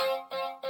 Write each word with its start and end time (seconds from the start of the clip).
Thank 0.00 0.64
you. 0.64 0.69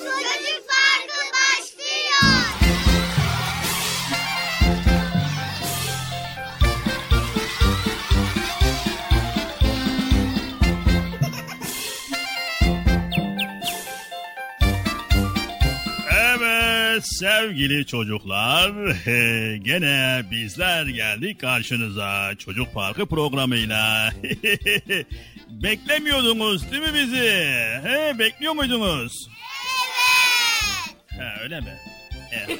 Sevgili 17.21 17.85
çocuklar. 17.85 18.71
Gene 19.55 20.23
bizler 20.31 20.85
geldik 20.85 21.41
karşınıza 21.41 22.35
Çocuk 22.35 22.73
Parkı 22.73 23.05
programıyla. 23.05 24.11
Beklemiyordunuz 25.49 26.71
değil 26.71 26.83
mi 26.83 26.93
bizi? 26.93 27.29
He, 27.83 28.19
bekliyor 28.19 28.53
muydunuz? 28.53 29.29
Evet. 31.15 31.21
Ha, 31.21 31.43
öyle 31.43 31.59
mi? 31.59 31.73
Evet. 32.31 32.59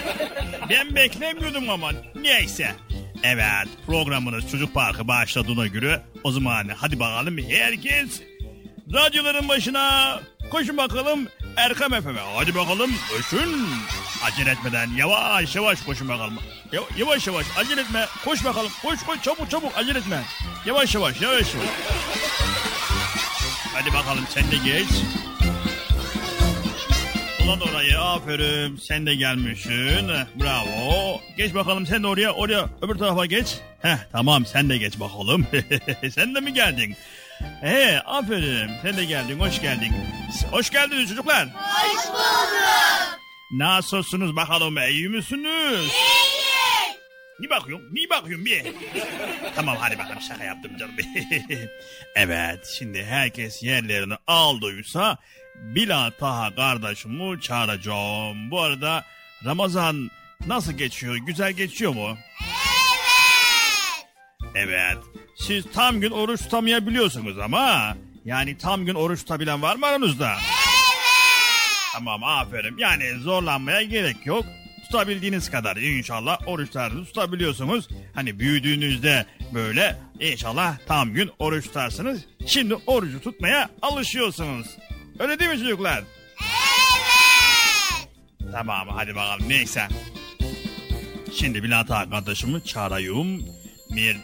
ben 0.70 0.94
beklemiyordum 0.94 1.70
ama 1.70 1.92
neyse. 2.14 2.74
Evet 3.22 3.68
programınız 3.86 4.50
Çocuk 4.50 4.74
Parkı 4.74 5.08
başladığına 5.08 5.66
göre 5.66 6.02
o 6.24 6.32
zaman 6.32 6.68
hadi 6.76 7.00
bakalım 7.00 7.38
herkes 7.38 8.22
radyoların 8.92 9.48
başına 9.48 10.20
koşun 10.50 10.76
bakalım 10.76 11.28
Erkam 11.56 11.92
FM'e. 11.92 12.20
Hadi 12.36 12.54
bakalım 12.54 12.90
koşun. 13.10 13.68
Acele 14.24 14.50
etmeden 14.50 14.90
yavaş 14.96 15.56
yavaş 15.56 15.82
koşun 15.82 16.08
bakalım. 16.08 16.38
Yavaş 16.98 17.26
yavaş 17.26 17.46
acele 17.56 17.80
etme. 17.80 18.06
Koş 18.24 18.44
bakalım. 18.44 18.70
Koş 18.82 19.02
koş 19.02 19.22
çabuk 19.22 19.50
çabuk 19.50 19.72
acele 19.76 19.98
etme. 19.98 20.22
Yavaş 20.66 20.94
yavaş 20.94 21.20
yavaş 21.20 21.54
yavaş. 21.54 21.70
Hadi 23.74 23.94
bakalım 23.94 24.24
sen 24.28 24.50
de 24.50 24.56
geç. 24.64 24.88
Ulan 27.44 27.60
orayı 27.60 27.98
aferin 28.00 28.76
sen 28.76 29.06
de 29.06 29.14
gelmişsin. 29.14 30.08
Bravo. 30.42 31.20
Geç 31.36 31.54
bakalım 31.54 31.86
sen 31.86 32.02
de 32.02 32.06
oraya 32.06 32.32
oraya 32.32 32.66
öbür 32.82 32.94
tarafa 32.94 33.26
geç. 33.26 33.56
Heh 33.82 33.96
tamam 34.12 34.46
sen 34.46 34.68
de 34.68 34.78
geç 34.78 35.00
bakalım. 35.00 35.46
sen 36.14 36.34
de 36.34 36.40
mi 36.40 36.54
geldin? 36.54 36.96
Ee, 37.62 37.98
aferin. 38.06 38.70
Sen 38.82 38.96
de 38.96 39.04
geldin, 39.04 39.40
hoş 39.40 39.60
geldin. 39.60 39.92
Hoş 40.50 40.70
geldiniz 40.70 41.08
çocuklar. 41.08 41.48
Hoş 41.54 42.06
bulduk. 42.06 43.18
Nasılsınız 43.52 44.36
bakalım 44.36 44.78
iyi 44.78 45.08
misiniz? 45.08 45.92
Niye 47.40 47.50
bakıyorsun? 47.50 47.88
Niye 47.92 48.10
bakıyorsun 48.10 48.46
bir? 48.46 48.62
tamam 49.56 49.76
hadi 49.80 49.98
bakalım 49.98 50.20
şaka 50.20 50.44
yaptım 50.44 50.78
canım. 50.78 50.94
evet 52.14 52.74
şimdi 52.78 53.04
herkes 53.04 53.62
yerlerini 53.62 54.14
aldıysa 54.26 55.18
Bila 55.60 56.10
Taha 56.10 56.54
kardeşimi 56.54 57.40
çağıracağım. 57.40 58.50
Bu 58.50 58.60
arada 58.60 59.04
Ramazan 59.44 60.10
nasıl 60.46 60.72
geçiyor? 60.72 61.16
Güzel 61.16 61.52
geçiyor 61.52 61.94
mu? 61.94 62.18
Evet. 62.42 62.49
Siz 65.36 65.64
tam 65.74 66.00
gün 66.00 66.10
oruç 66.10 66.40
tutamayabiliyorsunuz 66.42 67.38
ama 67.38 67.96
yani 68.24 68.58
tam 68.58 68.84
gün 68.84 68.94
oruç 68.94 69.20
tutabilen 69.20 69.62
var 69.62 69.76
mı 69.76 69.86
aranızda? 69.86 70.36
Tamam 71.92 72.24
aferin. 72.24 72.78
Yani 72.78 73.12
zorlanmaya 73.20 73.82
gerek 73.82 74.26
yok. 74.26 74.44
Tutabildiğiniz 74.84 75.50
kadar 75.50 75.76
inşallah 75.76 76.38
oruçlarınızı 76.46 77.04
tutabiliyorsunuz. 77.06 77.88
Hani 78.14 78.38
büyüdüğünüzde 78.38 79.26
böyle 79.54 79.96
inşallah 80.20 80.78
tam 80.86 81.12
gün 81.12 81.30
oruç 81.38 81.64
tutarsınız. 81.66 82.24
Şimdi 82.46 82.74
orucu 82.86 83.20
tutmaya 83.20 83.70
alışıyorsunuz. 83.82 84.66
Öyle 85.18 85.38
değil 85.38 85.50
mi 85.50 85.58
çocuklar? 85.58 85.98
Evet. 85.98 86.06
Tamam 88.52 88.88
hadi 88.88 89.14
bakalım 89.14 89.48
neyse. 89.48 89.88
Şimdi 91.34 91.62
Bilat 91.62 91.90
Ağa 91.90 92.10
kardeşimi 92.10 92.64
çağırayım. 92.64 93.42
Bir, 93.90 94.16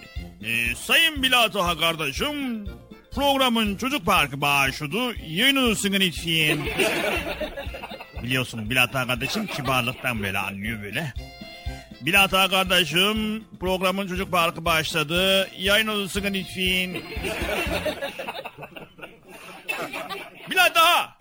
e, 0.47 0.75
sayın 0.75 1.23
Bilat 1.23 1.57
Ağa 1.57 1.79
kardeşim 1.79 2.65
programın 3.15 3.77
çocuk 3.77 4.07
parkı 4.07 4.41
başladı. 4.41 5.15
Yayınlısın 5.29 5.93
lütfen. 5.93 6.59
Biliyorsun 8.23 8.71
Bilat 8.71 8.97
Ağa 8.97 9.07
kardeşim 9.07 9.47
kibarlıktan 9.47 10.23
böyle 10.23 10.39
anlıyor 10.39 10.83
böyle. 10.83 11.13
Bilat 12.01 12.35
Ağa 12.35 12.49
kardeşim 12.49 13.45
programın 13.61 14.09
çocuk 14.09 14.33
parkı 14.33 14.65
başladı. 14.65 15.49
Yayınlısın 15.59 16.25
lütfen. 16.25 17.03
Bilat 20.51 20.77
Ağa! 20.77 21.19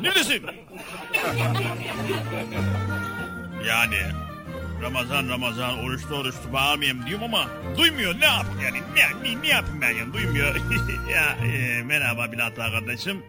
Neredesin? 0.00 0.46
Yani 3.66 3.96
Ramazan 4.82 5.28
Ramazan 5.28 5.78
oruçlu 5.78 6.16
oruçlu 6.16 6.52
bağırmayayım 6.52 7.06
diyorum 7.06 7.24
ama 7.24 7.46
duymuyor 7.76 8.20
ne 8.20 8.24
yapayım 8.24 8.60
yani 8.60 8.78
ne, 8.94 9.30
ne, 9.30 9.42
ne 9.42 9.48
yapayım 9.48 9.80
ben 9.80 9.90
yani 9.90 10.12
duymuyor. 10.12 10.54
ya 11.14 11.46
e, 11.46 11.82
merhaba 11.82 12.32
Bilal 12.32 12.50
kardeşim. 12.50 13.22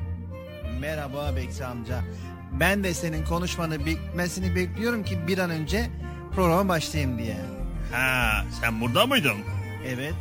Merhaba 0.80 1.36
Bekçi 1.36 1.66
amca. 1.66 2.02
Ben 2.52 2.84
de 2.84 2.94
senin 2.94 3.26
konuşmanı 3.26 3.86
bitmesini 3.86 4.56
bekliyorum 4.56 5.04
ki 5.04 5.28
bir 5.28 5.38
an 5.38 5.50
önce 5.50 5.90
programa 6.36 6.70
başlayayım 6.70 7.18
diye. 7.18 7.38
Ha 7.92 8.46
sen 8.62 8.82
burada 8.82 9.06
mıydın? 9.06 9.38
Evet. 9.88 10.14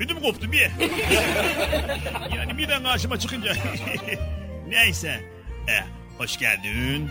Ödüm 0.00 0.20
koptu 0.20 0.52
bir. 0.52 0.60
yani 2.36 2.58
birden 2.58 2.82
karşıma 2.82 3.18
çıkınca. 3.18 3.52
Neyse. 4.68 5.20
E, 5.68 5.74
hoş 6.18 6.38
geldin. 6.38 7.10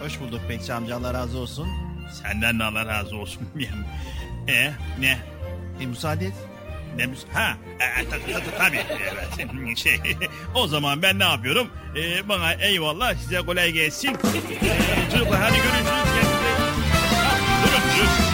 Hoş 0.00 0.20
bulduk 0.20 0.40
Bekçi 0.48 0.72
amca 0.72 0.96
Allah 0.96 1.14
razı 1.14 1.38
olsun. 1.38 1.91
Senden 2.10 2.58
de 2.58 2.64
Allah 2.64 2.86
razı 2.86 3.16
olsun. 3.16 3.42
e 4.48 4.70
ne? 5.00 5.18
E, 5.80 5.86
müsaade 5.86 6.26
et. 6.26 6.32
Ne 6.96 7.02
müs- 7.04 7.28
Ha, 7.32 7.56
e, 8.00 8.04
ta- 8.04 8.18
ta- 8.18 8.38
ta- 8.40 8.58
tabii 8.58 8.80
evet. 9.12 9.78
Şey, 9.78 10.00
o 10.54 10.66
zaman 10.66 11.02
ben 11.02 11.18
ne 11.18 11.24
yapıyorum? 11.24 11.68
E, 11.96 12.28
bana 12.28 12.52
eyvallah 12.52 13.14
size 13.14 13.40
kolay 13.40 13.72
gelsin. 13.72 14.08
E, 14.08 15.10
çocuklar 15.12 15.40
hadi 15.40 15.56
görüşürüz. 15.56 15.86
Kendinize- 15.86 16.42
Ha, 17.12 17.36
Durun, 17.62 17.82
durun. 17.96 17.98
Durun, 17.98 18.31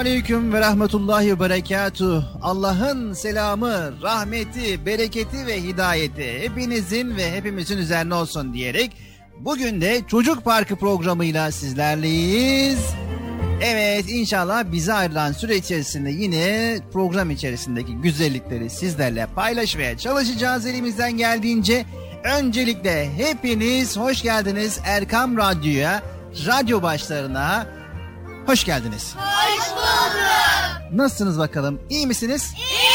Aleyküm 0.00 0.52
ve 0.52 0.60
Rahmetullahi 0.60 1.30
ve 1.30 1.40
Berekatuh. 1.40 2.24
Allah'ın 2.42 3.12
selamı, 3.12 4.02
rahmeti, 4.02 4.86
bereketi 4.86 5.46
ve 5.46 5.62
hidayeti 5.62 6.40
hepinizin 6.40 7.16
ve 7.16 7.32
hepimizin 7.32 7.78
üzerine 7.78 8.14
olsun 8.14 8.54
diyerek 8.54 8.96
bugün 9.38 9.80
de 9.80 10.00
Çocuk 10.08 10.44
Parkı 10.44 10.76
programıyla 10.76 11.50
sizlerleyiz. 11.50 12.78
Evet 13.62 14.04
inşallah 14.08 14.64
bize 14.72 14.92
ayrılan 14.92 15.32
süre 15.32 15.56
içerisinde 15.56 16.10
yine 16.10 16.78
program 16.92 17.30
içerisindeki 17.30 17.92
güzellikleri 17.92 18.70
sizlerle 18.70 19.26
paylaşmaya 19.26 19.98
çalışacağız 19.98 20.66
elimizden 20.66 21.12
geldiğince. 21.12 21.84
Öncelikle 22.24 23.10
hepiniz 23.16 23.96
hoş 23.96 24.22
geldiniz 24.22 24.80
Erkam 24.84 25.36
Radyo'ya, 25.36 26.02
radyo 26.46 26.82
başlarına 26.82 27.66
hoş 28.46 28.64
geldiniz. 28.64 29.14
Hoş 29.16 29.70
bulduk. 29.70 29.79
Nasılsınız 30.92 31.38
bakalım? 31.38 31.80
İyi 31.90 32.06
misiniz? 32.06 32.54
İyiyiz. 32.56 32.90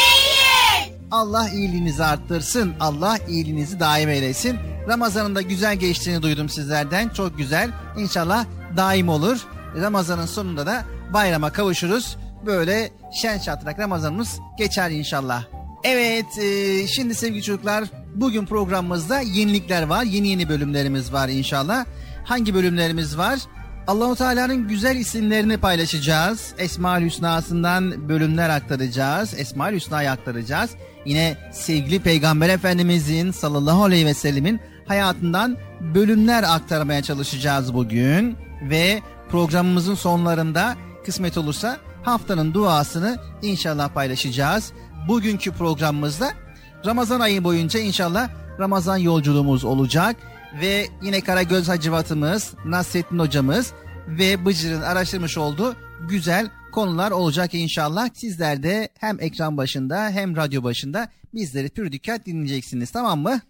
Allah 1.10 1.48
iyiliğinizi 1.48 2.04
arttırsın. 2.04 2.74
Allah 2.80 3.18
iyiliğinizi 3.28 3.80
daim 3.80 4.08
eylesin. 4.08 4.58
Ramazan'ın 4.88 5.34
da 5.34 5.42
güzel 5.42 5.76
geçtiğini 5.76 6.22
duydum 6.22 6.48
sizlerden. 6.48 7.08
Çok 7.08 7.38
güzel. 7.38 7.70
İnşallah 7.98 8.44
daim 8.76 9.08
olur. 9.08 9.46
Ramazan'ın 9.80 10.26
sonunda 10.26 10.66
da 10.66 10.84
bayrama 11.12 11.52
kavuşuruz. 11.52 12.16
Böyle 12.46 12.90
şen 13.22 13.38
şatrak 13.38 13.78
Ramazanımız 13.78 14.38
geçer 14.58 14.90
inşallah. 14.90 15.44
Evet 15.84 16.38
e, 16.38 16.86
şimdi 16.86 17.14
sevgili 17.14 17.42
çocuklar 17.42 17.84
bugün 18.14 18.46
programımızda 18.46 19.20
yenilikler 19.20 19.82
var. 19.82 20.02
Yeni 20.02 20.28
yeni 20.28 20.48
bölümlerimiz 20.48 21.12
var 21.12 21.28
inşallah. 21.28 21.84
Hangi 22.24 22.54
bölümlerimiz 22.54 23.18
var? 23.18 23.38
Allahu 23.86 24.16
Teala'nın 24.16 24.68
güzel 24.68 24.96
isimlerini 24.96 25.56
paylaşacağız. 25.58 26.54
Esmaül 26.58 27.06
Hüsna'sından 27.06 28.08
bölümler 28.08 28.50
aktaracağız. 28.50 29.34
Esmaül 29.38 29.76
Hüsna'yı 29.76 30.10
aktaracağız. 30.10 30.70
Yine 31.04 31.36
sevgili 31.52 32.00
Peygamber 32.00 32.48
Efendimizin 32.48 33.30
sallallahu 33.30 33.84
aleyhi 33.84 34.06
ve 34.06 34.14
sellemin 34.14 34.60
hayatından 34.88 35.56
bölümler 35.94 36.42
aktarmaya 36.42 37.02
çalışacağız 37.02 37.74
bugün. 37.74 38.36
Ve 38.62 39.02
programımızın 39.30 39.94
sonlarında 39.94 40.76
kısmet 41.04 41.38
olursa 41.38 41.76
haftanın 42.02 42.54
duasını 42.54 43.18
inşallah 43.42 43.88
paylaşacağız. 43.88 44.72
Bugünkü 45.08 45.52
programımızda 45.52 46.30
Ramazan 46.86 47.20
ayı 47.20 47.44
boyunca 47.44 47.80
inşallah 47.80 48.28
Ramazan 48.60 48.96
yolculuğumuz 48.96 49.64
olacak 49.64 50.16
ve 50.60 50.88
yine 51.02 51.20
Karagöz 51.20 51.68
Hacivatımız, 51.68 52.54
Nasrettin 52.64 53.18
hocamız 53.18 53.72
ve 54.08 54.44
Bıcır'ın 54.44 54.82
araştırmış 54.82 55.38
olduğu 55.38 55.76
güzel 56.08 56.50
konular 56.72 57.10
olacak 57.10 57.54
inşallah. 57.54 58.08
Sizler 58.14 58.62
de 58.62 58.88
hem 58.98 59.20
ekran 59.20 59.56
başında 59.56 60.10
hem 60.10 60.36
radyo 60.36 60.62
başında 60.62 61.08
bizleri 61.34 61.68
pür 61.68 61.92
dikkat 61.92 62.26
dinleyeceksiniz 62.26 62.90
tamam 62.90 63.20
mı? 63.20 63.28
Tamam. 63.28 63.40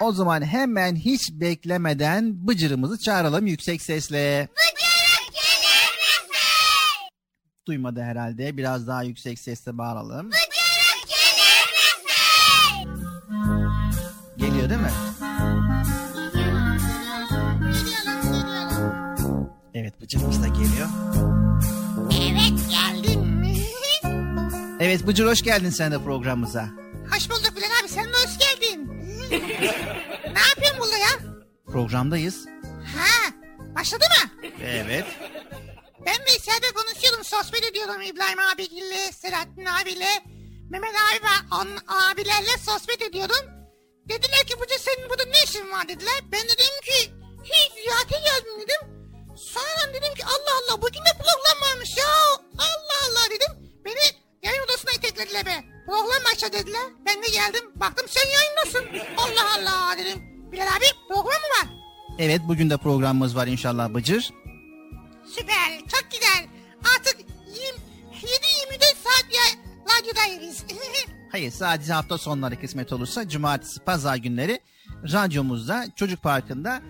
O 0.00 0.12
zaman 0.12 0.42
hemen 0.42 0.96
hiç 0.96 1.30
beklemeden 1.32 2.48
Bıcır'ımızı 2.48 2.98
çağıralım 2.98 3.46
yüksek 3.46 3.82
sesle. 3.82 4.48
Bıcırık 4.52 5.34
gelir 5.34 6.28
misin? 6.30 7.08
Duymadı 7.66 8.02
herhalde 8.02 8.56
biraz 8.56 8.86
daha 8.86 9.02
yüksek 9.02 9.38
sesle 9.38 9.78
bağıralım. 9.78 10.26
Bıcırık 10.30 11.08
gelir 11.08 12.04
misin? 12.04 12.88
Geliyor 14.38 14.70
değil 14.70 14.80
mi? 14.80 15.07
Evet 24.88 25.06
Bıcır 25.06 25.26
hoş 25.26 25.42
geldin 25.42 25.70
sen 25.70 25.92
de 25.92 26.04
programımıza. 26.04 26.68
hoş 27.14 27.30
bulduk 27.30 27.56
Bilal 27.56 27.68
abi 27.80 27.88
sen 27.88 28.04
de 28.04 28.12
hoş 28.12 28.38
geldin. 28.38 28.88
ne 30.34 30.40
yapıyorsun 30.48 30.80
burada 30.80 30.98
ya? 30.98 31.08
Programdayız. 31.66 32.46
Ha 32.96 33.30
başladı 33.76 34.04
mı? 34.04 34.30
Evet. 34.64 35.06
Ben 36.06 36.14
de 36.14 36.36
içeride 36.38 36.66
konuşuyordum 36.74 37.24
sohbet 37.24 37.64
ediyordum 37.64 38.02
İbrahim 38.02 38.38
abiyle, 38.38 39.12
Selahattin 39.12 39.64
abiyle, 39.64 40.08
Mehmet 40.70 40.90
abi 40.90 41.24
ve 41.24 41.54
on 41.54 41.68
abilerle 41.88 42.58
sohbet 42.66 43.02
ediyordum. 43.02 43.46
Dediler 44.08 44.44
ki 44.46 44.60
Buca 44.60 44.78
senin 44.78 45.10
burada 45.10 45.24
ne 45.24 45.44
işin 45.44 45.70
var 45.70 45.88
dediler. 45.88 46.20
Ben 46.32 46.42
de 46.42 46.52
dedim 46.52 46.80
ki 46.84 47.12
hiç 47.44 47.72
ziyarete 47.82 48.18
geldim 48.18 48.60
dedim. 48.60 48.82
Sonra 49.36 49.94
dedim 49.94 50.14
ki 50.14 50.24
Allah 50.24 50.54
Allah 50.62 50.82
bugün 50.82 51.00
de 51.00 51.12
program 51.18 51.70
varmış 51.70 51.90
ya. 51.98 52.04
Allah 52.58 52.98
Allah 53.08 53.30
dedim. 53.30 53.52
Beni 53.84 54.17
iteklediler 55.18 55.46
be. 55.46 55.64
Program 55.86 56.22
başla 56.32 56.52
dediler. 56.52 56.82
Ben 57.06 57.22
de 57.22 57.26
geldim. 57.26 57.70
Baktım 57.74 58.06
sen 58.08 58.30
yayındasın. 58.30 59.06
Allah 59.16 59.56
Allah 59.58 59.98
dedim. 59.98 60.22
Bilal 60.52 60.66
abi 60.66 60.84
program 61.08 61.24
mı 61.24 61.48
var? 61.62 61.68
Evet 62.18 62.40
bugün 62.48 62.70
de 62.70 62.76
programımız 62.76 63.36
var 63.36 63.46
inşallah 63.46 63.94
Bıcır. 63.94 64.30
Süper. 65.34 65.78
Çok 65.78 66.10
güzel. 66.10 66.46
Artık 66.96 67.16
7-24 67.20 67.20
saat 69.04 69.34
ya 69.34 69.62
radyodayız. 69.90 70.64
Hayır 71.32 71.50
sadece 71.50 71.92
hafta 71.92 72.18
sonları 72.18 72.60
kısmet 72.60 72.92
olursa 72.92 73.28
cumartesi 73.28 73.80
pazar 73.80 74.16
günleri 74.16 74.60
radyomuzda 75.12 75.86
çocuk 75.96 76.22
parkında 76.22 76.80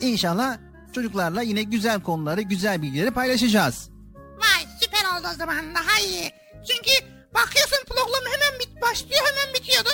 inşallah 0.00 0.58
çocuklarla 0.92 1.42
yine 1.42 1.62
güzel 1.62 2.02
konuları 2.02 2.42
güzel 2.42 2.82
bilgileri 2.82 3.10
paylaşacağız. 3.10 3.90
Vay 4.14 4.66
süper 4.80 5.18
oldu 5.18 5.28
o 5.34 5.38
zaman 5.38 5.74
daha 5.74 6.00
iyi. 6.00 6.30
Çünkü 6.68 7.11
bakıyorsun 7.34 7.84
program 7.88 8.24
hemen 8.32 8.60
bit 8.60 8.82
başlıyor 8.82 9.22
hemen 9.28 9.54
bitiyordu. 9.54 9.90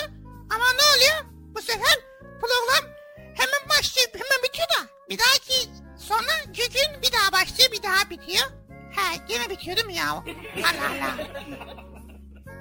Ama 0.49 0.65
ne 0.79 0.83
oluyor? 0.93 1.17
Bu 1.55 1.61
sefer 1.61 1.95
program 2.41 2.91
hemen 3.15 3.69
başlayıp 3.69 4.15
hemen 4.15 4.39
bitiyor 4.43 4.67
da. 4.67 4.81
Bir 5.09 5.17
dahaki 5.19 5.69
sonra 5.97 6.33
gün 6.55 7.01
bir 7.01 7.11
daha 7.11 7.41
başlıyor 7.41 7.71
bir 7.71 7.83
daha 7.83 8.09
bitiyor. 8.09 8.45
He 8.95 9.17
gene 9.27 9.49
bitiyor 9.49 9.77
değil 9.77 9.87
mi 9.87 9.95
ya? 9.95 10.11
Allah 10.11 10.87
Allah. 10.91 11.17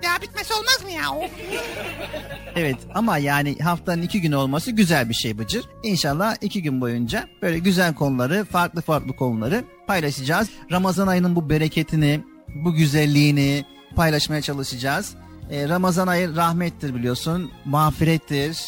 Daha 0.02 0.22
bitmesi 0.22 0.54
olmaz 0.54 0.82
mı 0.84 0.90
ya? 0.90 1.30
Evet 2.56 2.76
ama 2.94 3.18
yani 3.18 3.58
haftanın 3.58 4.02
iki 4.02 4.20
günü 4.20 4.36
olması 4.36 4.70
güzel 4.70 5.08
bir 5.08 5.14
şey 5.14 5.38
Bıcır. 5.38 5.64
İnşallah 5.82 6.36
iki 6.40 6.62
gün 6.62 6.80
boyunca 6.80 7.28
böyle 7.42 7.58
güzel 7.58 7.94
konuları 7.94 8.44
farklı 8.44 8.82
farklı 8.82 9.16
konuları 9.16 9.64
paylaşacağız. 9.86 10.48
Ramazan 10.72 11.06
ayının 11.06 11.36
bu 11.36 11.50
bereketini 11.50 12.24
bu 12.54 12.74
güzelliğini 12.74 13.64
paylaşmaya 13.98 14.42
çalışacağız. 14.42 15.14
Ee, 15.50 15.68
Ramazan 15.68 16.06
ayı 16.06 16.36
rahmettir 16.36 16.94
biliyorsun 16.94 17.52
mağfirettir 17.64 18.58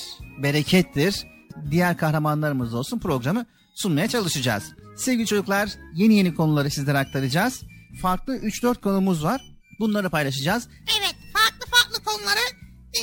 berekettir. 0.43 1.27
Diğer 1.71 1.97
kahramanlarımız 1.97 2.75
olsun 2.75 2.99
programı 2.99 3.47
sunmaya 3.75 4.09
çalışacağız. 4.09 4.65
Sevgili 4.97 5.27
çocuklar 5.27 5.71
yeni 5.95 6.15
yeni 6.15 6.35
konuları 6.35 6.71
sizlere 6.71 6.99
aktaracağız. 6.99 7.63
Farklı 8.03 8.37
3-4 8.37 8.81
konumuz 8.81 9.25
var. 9.25 9.41
Bunları 9.81 10.11
paylaşacağız. 10.11 10.69
Evet 10.99 11.15
farklı 11.35 11.67
farklı 11.77 12.05
konuları 12.05 12.45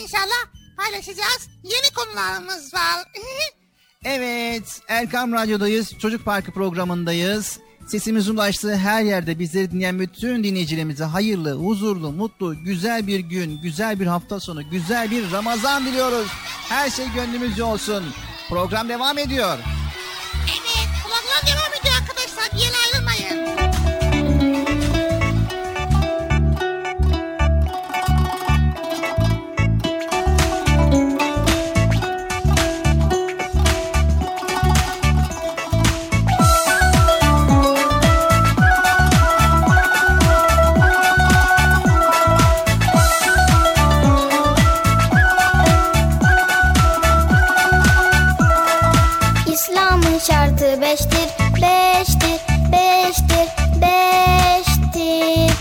inşallah 0.01 0.41
paylaşacağız. 0.77 1.49
Yeni 1.63 1.93
konularımız 1.95 2.73
var. 2.73 3.05
Evet, 4.03 4.81
Erkam 4.87 5.33
Radyo'dayız. 5.33 5.93
Çocuk 5.99 6.25
Parkı 6.25 6.51
programındayız. 6.51 7.59
Sesimizin 7.87 8.33
ulaştığı 8.33 8.75
her 8.75 9.03
yerde 9.03 9.39
bizleri 9.39 9.71
dinleyen 9.71 9.99
bütün 9.99 10.43
dinleyicilerimize 10.43 11.03
hayırlı, 11.03 11.53
huzurlu, 11.53 12.11
mutlu, 12.11 12.63
güzel 12.63 13.07
bir 13.07 13.19
gün, 13.19 13.61
güzel 13.61 13.99
bir 13.99 14.07
hafta 14.07 14.39
sonu, 14.39 14.69
güzel 14.69 15.11
bir 15.11 15.31
Ramazan 15.31 15.85
diliyoruz. 15.85 16.27
Her 16.69 16.89
şey 16.89 17.05
gönlümüzce 17.15 17.63
olsun. 17.63 18.03
Program 18.49 18.89
devam 18.89 19.17
ediyor. 19.17 19.57
evet 20.45 20.87
program 21.03 21.55
devam 21.55 21.73
ediyor 21.81 21.95
arkadaşlar. 22.01 22.51
Bir 22.53 22.59
yere 22.59 22.75
ayrılmayın. 22.85 23.66
Şartı 50.67 50.81
beştir, 50.81 51.29
beştir, 51.61 52.39
beştir, 52.71 53.47
beştir. 53.81 55.51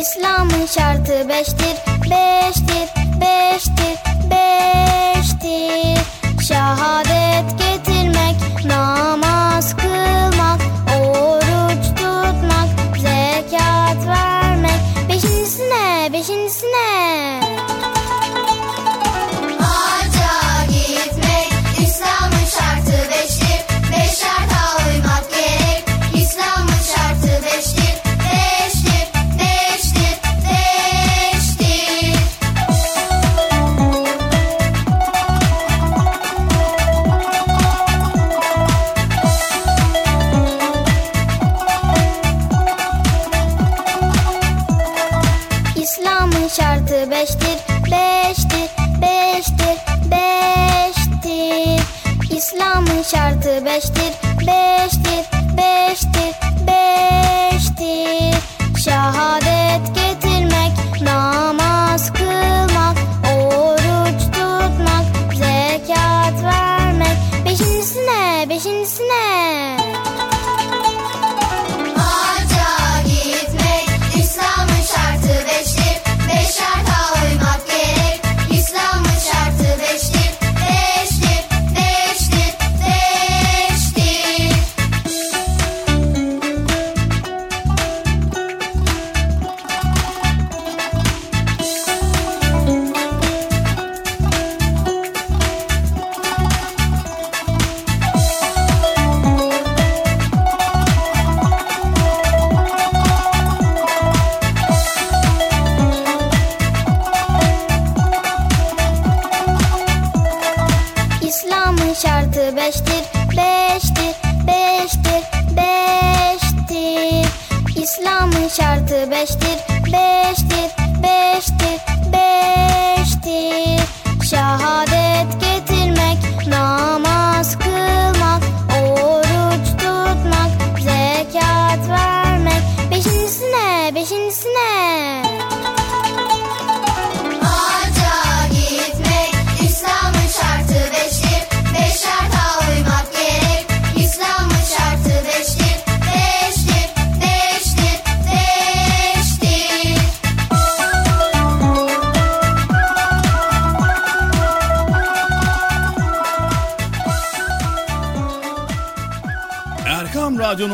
İslam'ın 0.00 0.66
şartı 0.66 1.28
beştir, 1.28 1.89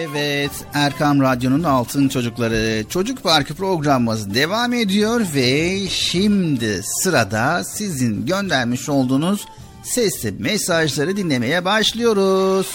Evet, 0.00 0.50
Erkam 0.74 1.20
Radyo'nun 1.20 1.62
Altın 1.62 2.08
Çocukları 2.08 2.84
Çocuk 2.88 3.22
Parkı 3.22 3.54
programımız 3.54 4.34
devam 4.34 4.72
ediyor 4.72 5.26
ve 5.34 5.88
şimdi 5.88 6.82
sırada 6.82 7.64
sizin 7.64 8.26
göndermiş 8.26 8.88
olduğunuz 8.88 9.46
sesli 9.82 10.32
mesajları 10.32 11.16
dinlemeye 11.16 11.64
başlıyoruz. 11.64 12.66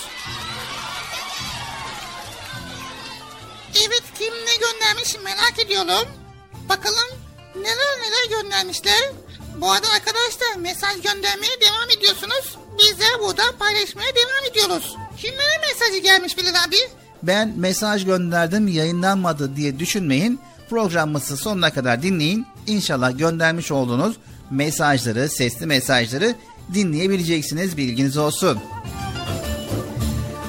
Evet 3.75 4.03
kim 4.19 4.33
ne 4.33 4.55
göndermiş 4.59 5.15
merak 5.23 5.59
ediyorum. 5.65 6.07
Bakalım 6.69 7.19
neler 7.55 7.99
neler 8.01 8.41
göndermişler. 8.41 9.11
Bu 9.57 9.71
arada 9.71 9.87
arkadaşlar 9.87 10.55
mesaj 10.57 11.01
göndermeye 11.01 11.61
devam 11.61 11.89
ediyorsunuz. 11.97 12.57
Biz 12.79 12.99
de 12.99 13.05
burada 13.19 13.43
paylaşmaya 13.59 14.09
devam 14.15 14.51
ediyoruz. 14.51 14.95
Kimlere 15.17 15.57
mesajı 15.67 15.97
gelmiş 15.97 16.37
Bilal 16.37 16.63
abi? 16.67 17.04
Ben 17.27 17.53
mesaj 17.57 18.05
gönderdim 18.05 18.67
yayınlanmadı 18.67 19.55
diye 19.55 19.79
düşünmeyin. 19.79 20.39
Programımızı 20.69 21.37
sonuna 21.37 21.73
kadar 21.73 22.01
dinleyin. 22.01 22.47
İnşallah 22.67 23.17
göndermiş 23.17 23.71
olduğunuz 23.71 24.15
mesajları, 24.51 25.29
sesli 25.29 25.65
mesajları 25.65 26.35
dinleyebileceksiniz 26.73 27.77
bilginiz 27.77 28.17
olsun. 28.17 28.59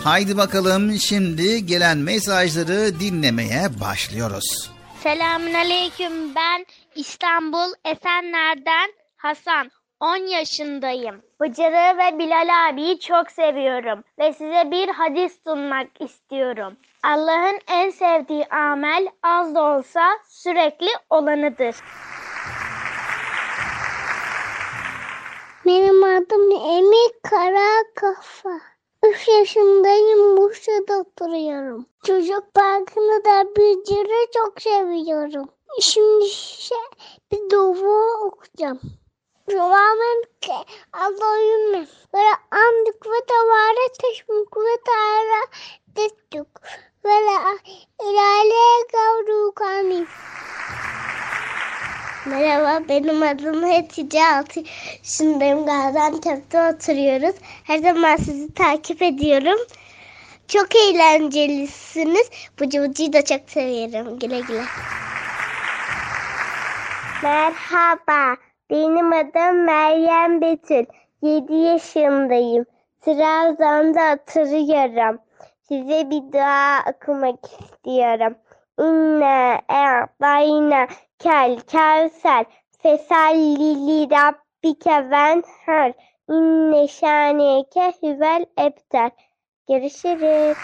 Haydi 0.05 0.37
bakalım 0.37 0.99
şimdi 0.99 1.67
gelen 1.67 1.99
mesajları 1.99 3.01
dinlemeye 3.01 3.81
başlıyoruz. 3.81 4.71
Selamünaleyküm. 5.03 6.35
Ben 6.35 6.67
İstanbul 6.95 7.73
Esenler'den 7.85 8.93
Hasan. 9.17 9.71
On 10.01 10.17
yaşındayım. 10.17 11.23
Bıcır'ı 11.41 11.99
ve 11.99 12.19
Bilal 12.19 12.69
abiyi 12.69 13.01
çok 13.01 13.31
seviyorum 13.31 14.05
ve 14.19 14.33
size 14.33 14.71
bir 14.71 14.89
hadis 14.89 15.43
sunmak 15.45 16.01
istiyorum. 16.01 16.77
Allah'ın 17.03 17.59
en 17.69 17.91
sevdiği 17.91 18.47
amel 18.47 19.09
az 19.23 19.55
da 19.55 19.63
olsa 19.63 20.19
sürekli 20.29 20.89
olanıdır. 21.11 21.77
Benim 25.67 26.05
adım 26.05 26.51
Emir 26.51 27.11
Karakafa. 27.23 28.61
Üç 29.07 29.29
yaşındayım, 29.29 30.37
Bursa'da 30.37 30.99
oturuyorum. 30.99 31.87
Çocuk 32.07 32.55
parkını 32.55 33.25
da 33.25 33.45
Bıcır'ı 33.57 34.31
çok 34.35 34.63
seviyorum. 34.63 35.49
Şimdi 35.81 36.27
size 36.29 36.75
bir 37.33 37.51
dua 37.51 38.25
okuyacağım. 38.25 38.81
Ki 39.47 40.53
Allahümme 40.93 41.87
ve 42.15 42.19
andık 42.51 43.07
ve 43.07 43.25
tevare 43.29 43.93
teşmik 44.03 44.57
ve 44.57 44.77
teala 44.85 45.41
destuk 45.97 46.61
ve 47.05 47.09
la 47.09 47.59
ilale 48.03 48.87
gavrukani. 48.93 50.07
Merhaba 52.27 52.89
benim 52.89 53.23
adım 53.23 53.63
Hatice 53.63 54.27
Altı 54.27 54.61
yaşındayım 54.99 55.67
Gaziantep'te 55.67 56.63
oturuyoruz. 56.63 57.37
Her 57.65 57.79
zaman 57.79 58.17
sizi 58.17 58.55
takip 58.55 59.03
ediyorum. 59.03 59.59
Çok 60.49 60.77
eğlencelisiniz. 60.77 62.31
Bıcı 62.61 62.83
bıcıyı 62.83 63.13
da 63.13 63.25
çok 63.25 63.51
seviyorum. 63.51 64.19
Güle 64.19 64.41
güle. 64.41 64.65
Merhaba. 67.23 68.46
Benim 68.71 69.13
adım 69.13 69.65
Meryem 69.65 70.41
Betül. 70.41 70.85
7 71.23 71.55
yaşındayım. 71.55 72.65
Trabzon'da 73.01 74.15
oturuyorum. 74.15 75.19
Size 75.63 76.11
bir 76.11 76.33
dua 76.33 76.79
okumak 76.91 77.45
istiyorum. 77.45 78.35
İnne 78.79 79.61
e'bayna 79.71 80.87
kel 81.19 81.61
kevser 81.61 82.47
fesallili 82.83 84.11
rabbike 84.11 85.11
venher 85.11 85.93
inne 86.29 86.89
şaneke 86.89 87.93
huvel 88.01 88.47
ebter. 88.59 89.11
Görüşürüz. 89.69 90.57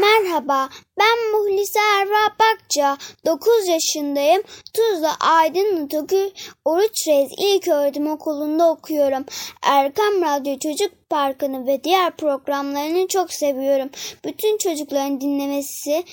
Merhaba, 0.00 0.68
ben 0.98 1.32
Muhlise 1.32 1.78
Erva 2.00 2.34
Bakça, 2.40 2.96
9 3.26 3.68
yaşındayım. 3.68 4.42
Tuzla 4.74 5.16
Aydın 5.20 5.84
Atatürk 5.84 6.32
Oruç 6.64 7.08
Reis 7.08 7.32
İlköğretim 7.38 8.06
Okulu'nda 8.06 8.70
okuyorum. 8.70 9.24
Erkam 9.62 10.22
Radyo 10.22 10.58
Çocuk 10.58 10.99
Parkı'nı 11.10 11.66
ve 11.66 11.84
diğer 11.84 12.16
programlarını 12.16 13.08
çok 13.08 13.32
seviyorum. 13.32 13.90
Bütün 14.24 14.58
çocukların 14.58 15.20
dinlemesini 15.20 16.04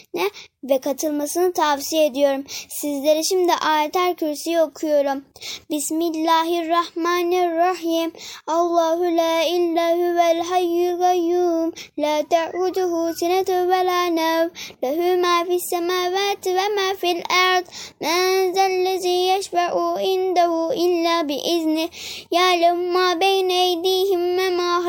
ve 0.63 0.77
katılmasını 0.77 1.53
tavsiye 1.53 2.05
ediyorum. 2.05 2.43
Sizlere 2.69 3.23
şimdi 3.23 3.53
Ayetel 3.53 4.15
Kürsi'yi 4.15 4.61
okuyorum. 4.61 5.25
Bismillahirrahmanirrahim. 5.71 8.11
Allahu 8.47 9.17
la 9.17 9.43
ilahe 9.43 10.15
vel 10.15 10.41
hayyul 10.41 10.97
gayyum. 10.97 11.73
La 11.97 12.23
ta'uduhu 12.29 13.13
sinetu 13.13 13.51
ve 13.51 13.85
la 13.85 14.05
nev. 14.05 14.49
Lehu 14.83 15.21
ma 15.21 15.45
fis 15.45 15.69
semavati 15.69 16.55
ve 16.55 16.67
ma 16.75 16.95
fil 16.97 17.21
ard. 17.29 17.65
Men 18.01 18.53
zellezi 18.53 19.09
yeşbe'u 19.09 19.99
indehu 19.99 20.73
illa 20.73 21.27
bi 21.27 21.35
izni. 21.35 21.89
Ya'lem 22.31 22.91
ma 22.91 23.19
beyne 23.19 23.65
eydihim 23.65 24.37
ve 24.37 24.49
ma 24.49 24.86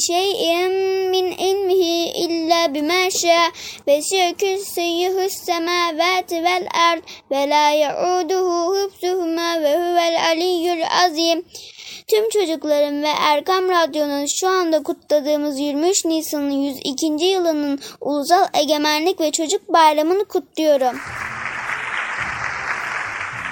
şeyin 0.00 0.72
min 1.10 1.26
ilmihi 1.26 2.12
illa 2.24 2.74
bima 2.74 3.10
şa. 3.10 3.52
Ve 3.86 4.00
kürsüyühü 4.32 5.30
semavati 5.30 6.44
vel 6.44 6.66
ard. 6.90 7.02
Ve 7.30 7.48
la 7.48 7.70
yauduhu 7.70 8.76
hıfzuhuma 8.76 9.62
ve 9.62 9.76
huvel 9.76 10.24
aliyyul 10.28 10.82
azim. 11.04 11.44
Tüm 12.08 12.28
çocukların 12.28 13.02
ve 13.02 13.08
Erkam 13.20 13.68
Radyo'nun 13.68 14.26
şu 14.40 14.48
anda 14.48 14.82
kutladığımız 14.82 15.58
23 15.58 16.04
Nisan'ın 16.04 16.50
102. 16.50 17.06
yılının 17.24 17.80
Ulusal 18.00 18.46
Egemenlik 18.54 19.20
ve 19.20 19.30
Çocuk 19.32 19.68
Bayramı'nı 19.68 20.24
kutluyorum. 20.24 20.96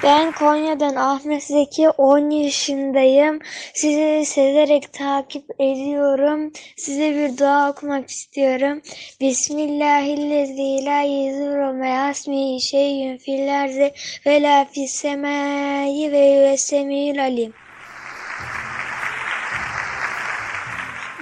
Ben 0.02 0.32
Konya'dan 0.32 0.96
Ahmet 0.96 1.42
Zeki 1.42 1.90
10 1.90 2.30
yaşındayım. 2.30 3.38
Sizi 3.74 4.26
severek 4.26 4.92
takip 4.92 5.60
ediyorum. 5.60 6.52
Size 6.76 7.14
bir 7.14 7.38
dua 7.38 7.70
okumak 7.70 8.10
istiyorum. 8.10 8.82
Bismillahirrahmanirrahim. 9.20 10.86
La 10.86 11.00
yezuru 11.00 11.80
ve 11.80 11.98
asmihi 11.98 12.60
şeyyün 12.60 13.18
fil 13.18 13.60
ardı 13.60 13.94
ve 14.26 14.42
la 14.42 14.64
fis 14.64 15.04
ve 15.04 16.20
yüvesemil 16.20 17.22
alim. 17.22 17.52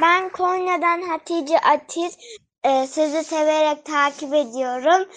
Ben 0.03 0.29
Konya'dan 0.29 1.03
Hatice 1.03 1.59
Atiz. 1.59 2.19
Ee, 2.65 2.87
sizi 2.87 3.25
severek 3.25 3.85
takip 3.85 4.35
ediyorum. 4.35 5.09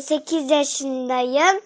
8 0.00 0.50
yaşındayım. 0.50 1.60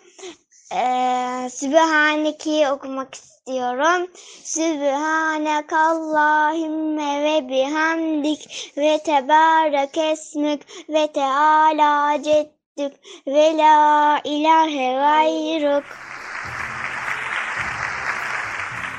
Ee, 0.73 1.49
Sübhaneke'yi 1.51 2.69
okumak 2.69 3.15
istiyorum. 3.15 4.07
Sübhanekallahümme 4.45 7.25
ve 7.25 7.49
bihamdik 7.49 8.73
ve 8.77 8.99
tebarek 8.99 9.99
esmük 9.99 10.63
ve 10.89 11.13
teala 11.13 12.23
ceddük 12.23 12.93
ve 13.27 13.57
la 13.57 14.21
ilahe 14.25 14.93
gayruk. 14.93 15.85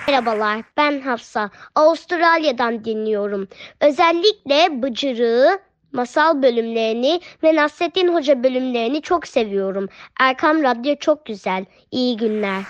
Merhabalar, 0.07 0.61
ben 0.77 1.01
Hafsa. 1.01 1.49
Avustralya'dan 1.75 2.85
dinliyorum. 2.85 3.47
Özellikle 3.81 4.81
Bıcırığı, 4.81 5.59
masal 5.93 6.41
bölümlerini 6.41 7.21
ve 7.43 7.55
Nasrettin 7.55 8.13
Hoca 8.13 8.43
bölümlerini 8.43 9.01
çok 9.01 9.27
seviyorum. 9.27 9.89
Erkam 10.19 10.63
Radyo 10.63 10.95
çok 10.95 11.25
güzel. 11.25 11.65
İyi 11.91 12.17
günler. 12.17 12.61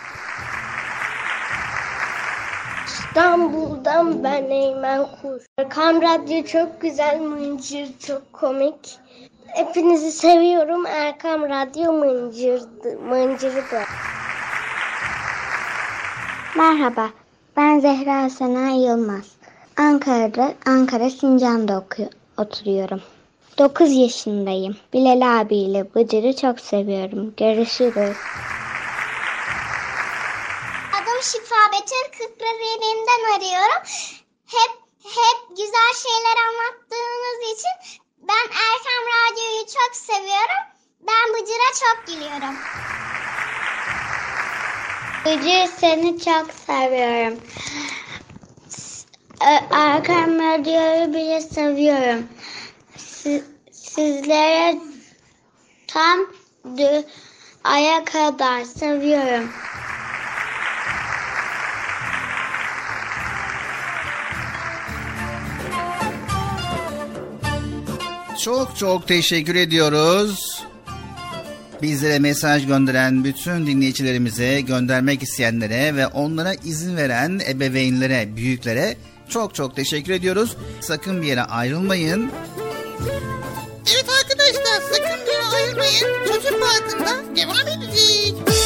İstanbul'dan 2.85 4.23
ben 4.23 4.43
Eymen 4.43 5.05
Kuş. 5.21 5.43
Erkam 5.57 6.01
Radyo 6.01 6.43
çok 6.43 6.81
güzel, 6.81 7.19
mıncır 7.19 7.87
çok 8.07 8.33
komik. 8.33 8.99
Hepinizi 9.47 10.11
seviyorum. 10.11 10.85
Erkam 10.85 11.41
Radyo 11.41 11.93
mıncırdı, 11.93 12.99
mıncırdı. 13.09 13.83
Merhaba, 16.57 17.09
ben 17.57 17.79
Zehra 17.79 18.29
Sena 18.29 18.69
Yılmaz. 18.69 19.31
Ankara'da, 19.77 20.53
Ankara 20.65 21.09
Sincan'da 21.09 21.79
okuyor, 21.79 22.09
oturuyorum. 22.39 23.01
9 23.57 23.91
yaşındayım. 23.91 24.77
Bilal 24.93 25.41
abiyle 25.41 25.93
Bıcır'ı 25.95 26.35
çok 26.35 26.59
seviyorum. 26.59 27.33
Görüşürüz. 27.37 28.17
Adım 30.95 31.21
Şifa 31.21 31.61
Betül 31.73 32.17
Kırklareli'nden 32.17 33.37
arıyorum. 33.37 33.83
Hep 34.45 34.71
hep 35.03 35.49
güzel 35.49 35.93
şeyler 36.03 36.37
anlattığınız 36.47 37.53
için 37.53 37.99
ben 38.17 38.45
Erkam 38.45 39.03
Radyo'yu 39.13 39.65
çok 39.65 39.95
seviyorum. 39.95 40.63
Ben 41.01 41.33
Bıcır'a 41.33 41.71
çok 41.79 42.07
gülüyorum. 42.07 42.55
Bıcır 45.25 45.77
seni 45.79 46.19
çok 46.19 46.53
seviyorum. 46.53 47.39
Erkam 49.39 50.39
Radyo'yu 50.39 51.13
bile 51.13 51.41
seviyorum. 51.41 52.23
Si- 52.97 53.43
sizlere 53.71 54.77
tam 55.87 56.19
aya 57.63 58.05
kadar 58.05 58.63
seviyorum. 58.63 59.49
Çok 68.43 68.77
çok 68.77 69.07
teşekkür 69.07 69.55
ediyoruz. 69.55 70.63
Bizlere 71.81 72.19
mesaj 72.19 72.67
gönderen 72.67 73.23
bütün 73.23 73.67
dinleyicilerimize, 73.67 74.61
göndermek 74.61 75.23
isteyenlere 75.23 75.95
ve 75.95 76.07
onlara 76.07 76.53
izin 76.53 76.97
veren 76.97 77.41
ebeveynlere, 77.49 78.35
büyüklere 78.35 78.95
çok 79.29 79.55
çok 79.55 79.75
teşekkür 79.75 80.13
ediyoruz. 80.13 80.55
Sakın 80.81 81.21
bir 81.21 81.27
yere 81.27 81.43
ayrılmayın. 81.43 82.31
Evet 83.93 84.05
arkadaşlar 84.23 84.81
sakın 84.91 85.25
bir 85.25 85.31
yere 85.31 85.43
ayrılmayın. 85.43 86.25
Çocuk 86.27 86.61
Parkı'nda 86.61 87.35
devam 87.35 87.67
edecek. 87.67 88.58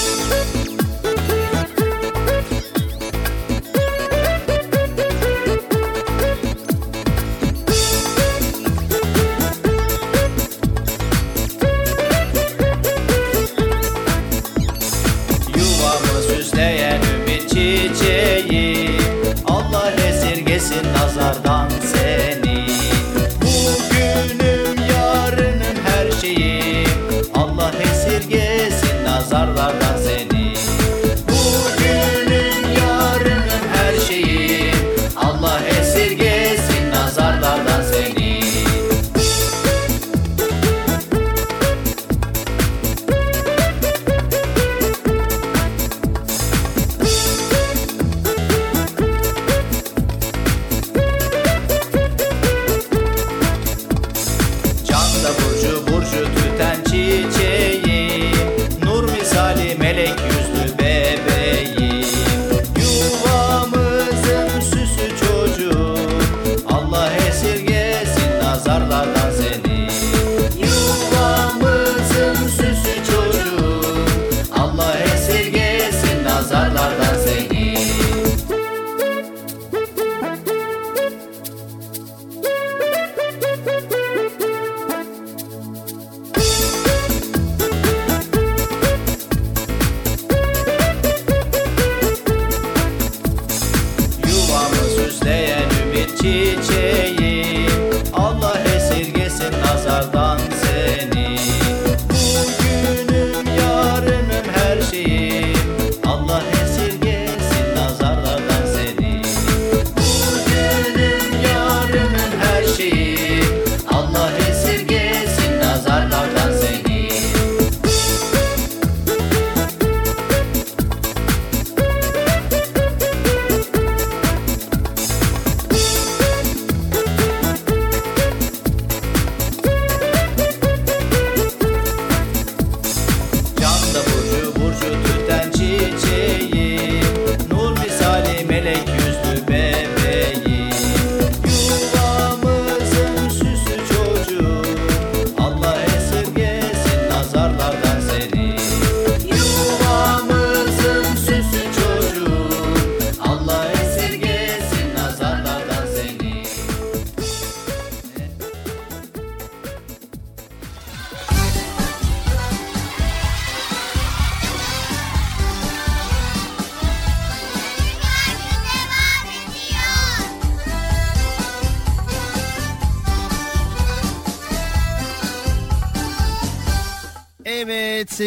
pazardan 21.13 21.69
sen 21.69 22.32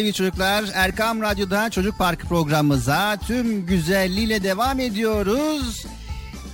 sevgili 0.07 0.13
çocuklar 0.13 0.65
Erkam 0.73 1.21
Radyo'da 1.21 1.69
Çocuk 1.69 1.97
Parkı 1.97 2.27
programımıza 2.27 3.17
tüm 3.27 3.65
güzelliğiyle 3.65 4.43
devam 4.43 4.79
ediyoruz. 4.79 5.85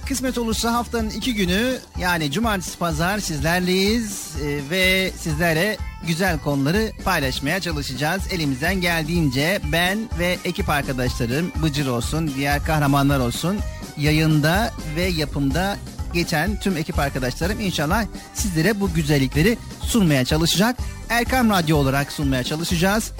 Kısmet 0.07 0.37
olursa 0.37 0.73
haftanın 0.73 1.09
iki 1.09 1.33
günü 1.33 1.77
yani 1.99 2.31
cumartesi 2.31 2.77
pazar 2.77 3.19
sizlerleyiz 3.19 4.31
Ee, 4.41 4.59
ve 4.69 5.11
sizlerle 5.17 5.77
güzel 6.07 6.39
konuları 6.39 6.91
paylaşmaya 7.05 7.59
çalışacağız. 7.59 8.21
Elimizden 8.31 8.81
geldiğince 8.81 9.61
ben 9.71 9.99
ve 10.19 10.37
ekip 10.45 10.69
arkadaşlarım 10.69 11.51
Bıcır 11.63 11.87
olsun 11.87 12.31
diğer 12.35 12.65
kahramanlar 12.65 13.19
olsun 13.19 13.57
yayında 13.97 14.71
ve 14.95 15.03
yapımda 15.03 15.77
geçen 16.13 16.59
tüm 16.59 16.77
ekip 16.77 16.99
arkadaşlarım 16.99 17.59
inşallah 17.59 18.05
sizlere 18.33 18.79
bu 18.79 18.93
güzellikleri 18.93 19.57
sunmaya 19.81 20.25
çalışacak. 20.25 20.77
Erkam 21.09 21.49
Radyo 21.49 21.77
olarak 21.77 22.11
sunmaya 22.11 22.43
çalışacağız. 22.43 23.11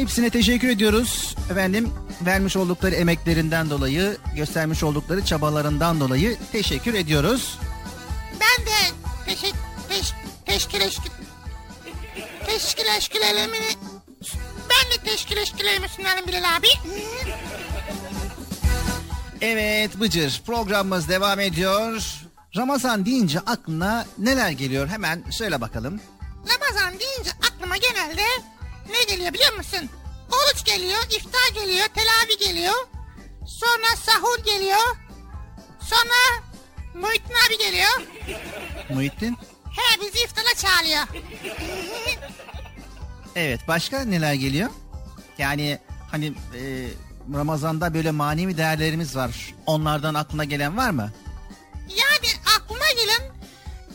Hepsine 0.00 0.30
teşekkür 0.30 0.68
ediyoruz. 0.68 1.36
Efendim 1.50 1.92
vermiş 2.26 2.56
oldukları 2.56 2.94
emeklerinden 2.94 3.70
dolayı, 3.70 4.16
göstermiş 4.36 4.82
oldukları 4.82 5.24
çabalarından 5.24 6.00
dolayı 6.00 6.36
teşekkür 6.52 6.94
ediyoruz. 6.94 7.58
Ben 8.32 8.66
de 8.66 8.78
teşekkür 9.26 9.58
teş, 9.88 10.12
teşkil 10.46 10.80
eşkil 10.80 11.10
teşkil 12.46 13.20
ben 14.70 14.90
de 14.90 15.10
teşkil 15.10 15.36
eşkilerimi 15.36 15.88
sunarım 15.88 16.26
Bilal 16.26 16.56
abi. 16.56 16.68
Evet 19.40 20.00
Bıcır 20.00 20.42
programımız 20.46 21.08
devam 21.08 21.40
ediyor. 21.40 22.14
Ramazan 22.56 23.06
deyince 23.06 23.40
aklına 23.40 24.06
neler 24.18 24.50
geliyor 24.50 24.88
hemen 24.88 25.24
söyle 25.30 25.60
bakalım. 25.60 26.00
Ramazan 26.48 26.98
deyince 26.98 27.30
aklıma 27.30 27.76
genelde 27.76 28.22
ne 28.92 29.04
geliyor 29.14 29.32
biliyor 29.32 29.52
musun? 29.56 29.90
Oruç 30.32 30.64
geliyor, 30.64 31.02
iftar 31.10 31.62
geliyor, 31.62 31.86
telavi 31.94 32.38
geliyor. 32.38 32.74
Sonra 33.46 33.96
sahur 33.96 34.44
geliyor. 34.44 34.96
Sonra 35.80 36.44
Muhittin 36.94 37.34
abi 37.48 37.58
geliyor. 37.58 38.02
Muhittin? 38.94 39.36
He 39.70 40.00
bizi 40.00 40.24
iftara 40.24 40.54
çağırıyor. 40.56 41.02
Evet 43.36 43.60
başka 43.68 44.04
neler 44.04 44.34
geliyor? 44.34 44.70
Yani 45.38 45.78
hani 46.10 46.26
e, 46.54 46.88
Ramazan'da 47.34 47.94
böyle 47.94 48.10
manevi 48.10 48.56
değerlerimiz 48.56 49.16
var. 49.16 49.54
Onlardan 49.66 50.14
aklına 50.14 50.44
gelen 50.44 50.76
var 50.76 50.90
mı? 50.90 51.12
Yani 51.88 52.28
aklıma 52.58 52.84
gelen 52.96 53.32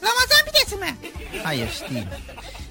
Ramazan 0.02 0.46
pidesi 0.46 0.76
mi? 0.76 0.96
Hayır 1.44 1.70
değil. 1.90 2.06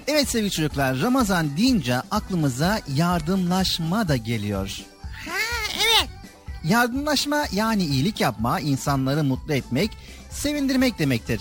Evet 0.09 0.29
sevgili 0.29 0.51
çocuklar 0.51 1.01
Ramazan 1.01 1.57
deyince 1.57 1.97
aklımıza 1.97 2.81
yardımlaşma 2.95 4.09
da 4.09 4.17
geliyor. 4.17 4.81
Ha 5.03 5.38
evet. 5.75 6.09
Yardımlaşma 6.64 7.45
yani 7.53 7.85
iyilik 7.85 8.21
yapma, 8.21 8.61
insanları 8.61 9.25
mutlu 9.25 9.55
etmek, 9.55 9.90
sevindirmek 10.31 10.99
demektir. 10.99 11.40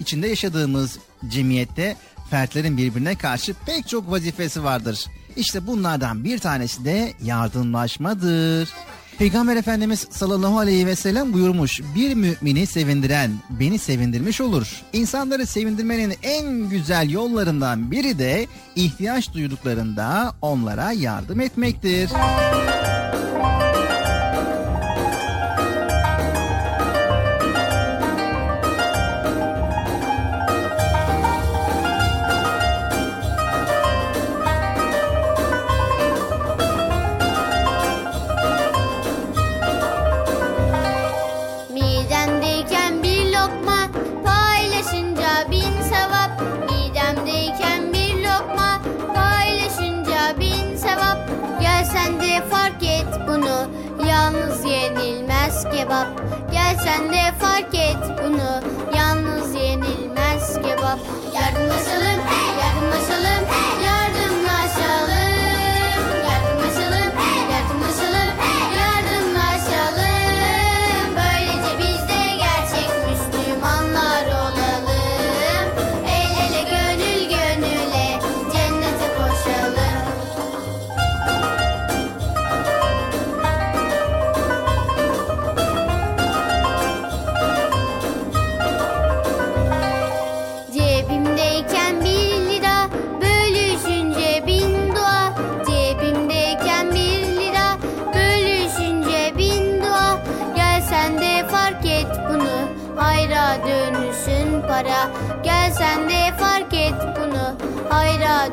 İçinde 0.00 0.28
yaşadığımız 0.28 0.98
cemiyette 1.28 1.96
fertlerin 2.30 2.76
birbirine 2.76 3.14
karşı 3.14 3.54
pek 3.66 3.88
çok 3.88 4.10
vazifesi 4.10 4.64
vardır. 4.64 5.06
İşte 5.36 5.66
bunlardan 5.66 6.24
bir 6.24 6.38
tanesi 6.38 6.84
de 6.84 7.12
yardımlaşmadır. 7.22 8.68
Peygamber 9.18 9.56
Efendimiz 9.56 10.06
sallallahu 10.10 10.58
aleyhi 10.58 10.86
ve 10.86 10.96
sellem 10.96 11.32
buyurmuş. 11.32 11.80
Bir 11.94 12.14
mümini 12.14 12.66
sevindiren 12.66 13.30
beni 13.50 13.78
sevindirmiş 13.78 14.40
olur. 14.40 14.82
İnsanları 14.92 15.46
sevindirmenin 15.46 16.14
en 16.22 16.68
güzel 16.68 17.10
yollarından 17.10 17.90
biri 17.90 18.18
de 18.18 18.46
ihtiyaç 18.76 19.34
duyduklarında 19.34 20.34
onlara 20.42 20.92
yardım 20.92 21.40
etmektir. 21.40 22.10
Midemdeyken 22.10 22.95
kebap. 55.72 56.06
Gel 56.52 56.76
sen 56.84 57.12
de 57.12 57.22
fark 57.40 57.74
et 57.74 57.96
bunu. 58.22 58.50
Yalnız 58.96 59.54
yenilmez 59.54 60.54
kebap. 60.54 60.98
Yardımlaşalım, 61.34 62.20
yardımlaşalım 62.60 63.42
Yardımlaşalım 63.82 64.05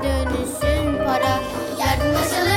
dönüşsün 0.03 0.97
para. 1.05 1.39
Yardımlaşalım, 1.79 2.52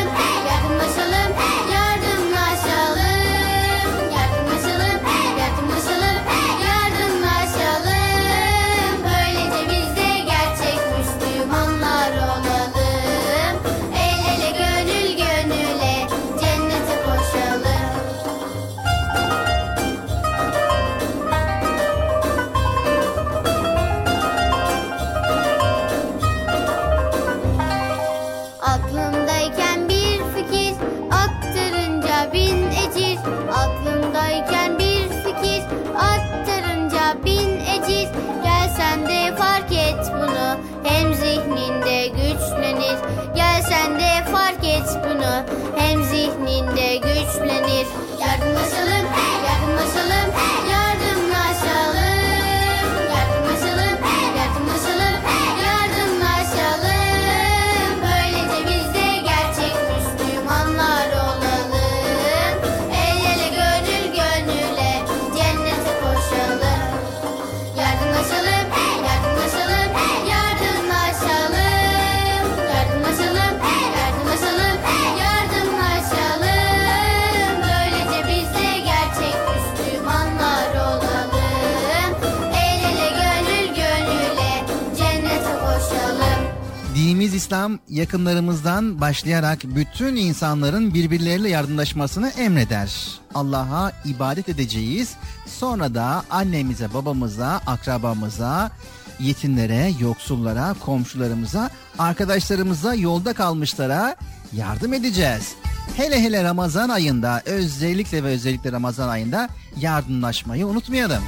İslam 87.46 87.78
yakınlarımızdan 87.88 89.00
başlayarak 89.00 89.58
bütün 89.64 90.16
insanların 90.16 90.94
birbirleriyle 90.94 91.48
yardımlaşmasını 91.48 92.28
emreder. 92.30 92.94
Allah'a 93.34 93.92
ibadet 94.04 94.48
edeceğiz. 94.48 95.14
Sonra 95.46 95.94
da 95.94 96.24
annemize, 96.30 96.94
babamıza, 96.94 97.60
akrabamıza, 97.66 98.70
yetimlere, 99.20 99.92
yoksullara, 100.00 100.74
komşularımıza, 100.80 101.70
arkadaşlarımıza, 101.98 102.94
yolda 102.94 103.32
kalmışlara 103.32 104.16
yardım 104.52 104.92
edeceğiz. 104.92 105.54
Hele 105.96 106.22
hele 106.22 106.44
Ramazan 106.44 106.88
ayında 106.88 107.42
özellikle 107.44 108.24
ve 108.24 108.28
özellikle 108.28 108.72
Ramazan 108.72 109.08
ayında 109.08 109.48
yardımlaşmayı 109.80 110.66
unutmayalım. 110.66 111.22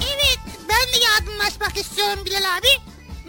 Evet 0.00 0.38
ben 0.68 1.00
de 1.00 1.04
yardımlaşmak 1.04 1.76
istiyorum 1.76 2.24
Bilal 2.24 2.56
abi. 2.58 2.68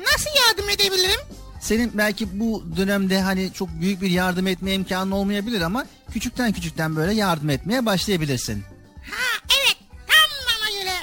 Nasıl 0.03 0.29
yardım 0.47 0.69
edebilirim? 0.69 1.38
Senin 1.59 1.91
belki 1.97 2.39
bu 2.39 2.63
dönemde 2.77 3.21
hani 3.21 3.53
çok 3.53 3.69
büyük 3.69 4.01
bir 4.01 4.09
yardım 4.09 4.47
etme 4.47 4.73
imkanı 4.73 5.15
olmayabilir 5.15 5.61
ama 5.61 5.85
küçükten 6.11 6.51
küçükten 6.51 6.95
böyle 6.95 7.13
yardım 7.13 7.49
etmeye 7.49 7.85
başlayabilirsin. 7.85 8.63
Ha 9.11 9.45
evet 9.59 9.77
tam 10.07 10.29
bana 10.47 10.79
göre. 10.79 10.93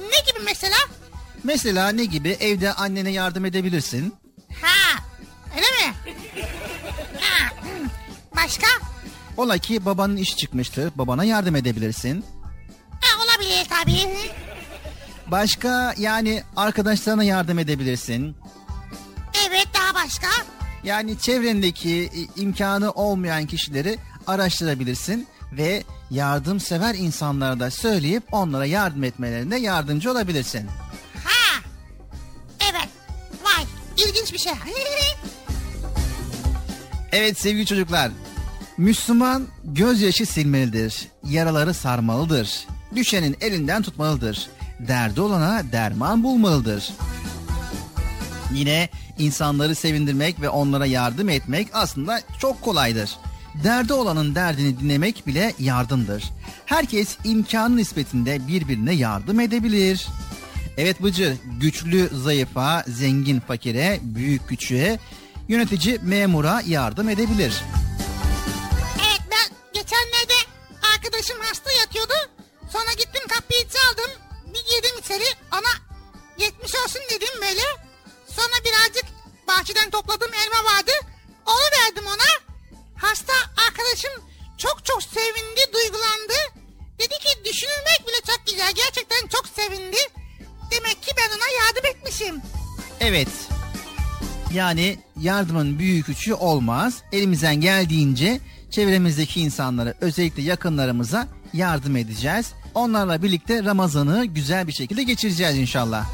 ne 0.00 0.32
gibi 0.32 0.44
mesela? 0.44 0.76
Mesela 1.44 1.88
ne 1.88 2.04
gibi 2.04 2.28
evde 2.28 2.72
annene 2.72 3.10
yardım 3.10 3.44
edebilirsin. 3.44 4.14
Ha 4.62 5.02
öyle 5.56 5.66
mi? 5.88 5.94
Ha. 7.20 7.54
Başka? 8.36 8.66
Ola 9.36 9.58
ki 9.58 9.84
babanın 9.84 10.16
iş 10.16 10.36
çıkmıştır 10.36 10.92
babana 10.94 11.24
yardım 11.24 11.56
edebilirsin. 11.56 12.24
Ha, 13.00 13.24
olabilir 13.24 13.66
tabii. 13.68 14.16
Başka 15.26 15.94
yani 15.98 16.42
arkadaşlarına 16.56 17.24
yardım 17.24 17.58
edebilirsin. 17.58 18.36
Başka? 20.06 20.28
Yani 20.84 21.18
çevrendeki 21.18 22.10
e, 22.14 22.40
imkanı 22.40 22.90
olmayan 22.90 23.46
kişileri 23.46 23.98
araştırabilirsin 24.26 25.26
ve 25.52 25.84
yardımsever 26.10 26.94
insanlara 26.94 27.60
da 27.60 27.70
söyleyip 27.70 28.22
onlara 28.32 28.66
yardım 28.66 29.04
etmelerinde 29.04 29.56
yardımcı 29.56 30.10
olabilirsin. 30.10 30.66
Ha 31.24 31.60
evet 32.60 32.88
vay 33.44 33.64
ilginç 33.96 34.32
bir 34.32 34.38
şey. 34.38 34.52
Evet 37.12 37.40
sevgili 37.40 37.66
çocuklar. 37.66 38.10
Müslüman 38.76 39.46
gözyaşı 39.64 40.26
silmelidir. 40.26 41.08
Yaraları 41.24 41.74
sarmalıdır. 41.74 42.66
Düşenin 42.94 43.36
elinden 43.40 43.82
tutmalıdır. 43.82 44.50
Derdi 44.80 45.20
olana 45.20 45.72
derman 45.72 46.22
bulmalıdır. 46.22 46.92
Yine 48.52 48.88
insanları 49.18 49.74
sevindirmek 49.74 50.40
ve 50.40 50.48
onlara 50.48 50.86
yardım 50.86 51.28
etmek 51.28 51.68
aslında 51.72 52.20
çok 52.38 52.62
kolaydır. 52.62 53.10
Derdi 53.64 53.92
olanın 53.92 54.34
derdini 54.34 54.80
dinlemek 54.80 55.26
bile 55.26 55.54
yardımdır. 55.58 56.24
Herkes 56.66 57.16
imkanı 57.24 57.76
nispetinde 57.76 58.48
birbirine 58.48 58.92
yardım 58.94 59.40
edebilir. 59.40 60.06
Evet 60.76 61.02
Bıcır, 61.02 61.36
güçlü 61.60 62.08
zayıfa, 62.12 62.84
zengin 62.88 63.40
fakire, 63.40 63.98
büyük 64.02 64.48
küçüğe, 64.48 64.98
yönetici 65.48 65.98
memura 66.02 66.62
yardım 66.66 67.08
edebilir. 67.08 67.54
evet 68.98 69.20
ben 69.30 69.56
geçenlerde 69.74 70.34
arkadaşım 70.94 71.36
hasta 71.40 71.72
yatıyordu. 71.72 72.14
Sonra 72.72 72.92
gittim 72.98 73.22
kapıyı 73.28 73.60
çaldım. 73.62 74.10
Bir 74.46 74.64
girdim 74.76 74.98
içeri 75.00 75.24
ona 75.52 75.72
geçmiş 76.38 76.74
olsun 76.74 77.02
dedim 77.10 77.28
böyle. 77.40 77.85
Sonra 78.36 78.56
birazcık 78.64 79.04
bahçeden 79.48 79.90
topladığım 79.90 80.34
elma 80.34 80.70
vardı. 80.72 80.92
Onu 81.46 81.66
verdim 81.80 82.04
ona. 82.06 82.30
Hasta 82.96 83.32
arkadaşım 83.68 84.10
çok 84.58 84.84
çok 84.84 85.02
sevindi, 85.02 85.72
duygulandı. 85.72 86.34
Dedi 86.98 87.14
ki 87.14 87.44
düşünülmek 87.44 88.00
bile 88.08 88.20
çok 88.26 88.46
güzel. 88.46 88.72
Gerçekten 88.74 89.26
çok 89.28 89.46
sevindi. 89.48 89.96
Demek 90.70 91.02
ki 91.02 91.12
ben 91.16 91.28
ona 91.36 91.64
yardım 91.64 91.86
etmişim. 91.90 92.42
Evet. 93.00 93.28
Yani 94.54 94.98
yardımın 95.20 95.78
büyüğü 95.78 96.02
küçüğü 96.02 96.34
olmaz. 96.34 96.94
Elimizden 97.12 97.54
geldiğince 97.60 98.40
çevremizdeki 98.70 99.40
insanlara 99.40 99.94
özellikle 100.00 100.42
yakınlarımıza 100.42 101.28
yardım 101.52 101.96
edeceğiz. 101.96 102.52
Onlarla 102.74 103.22
birlikte 103.22 103.64
Ramazan'ı 103.64 104.24
güzel 104.24 104.66
bir 104.66 104.72
şekilde 104.72 105.02
geçireceğiz 105.02 105.56
inşallah. 105.56 106.06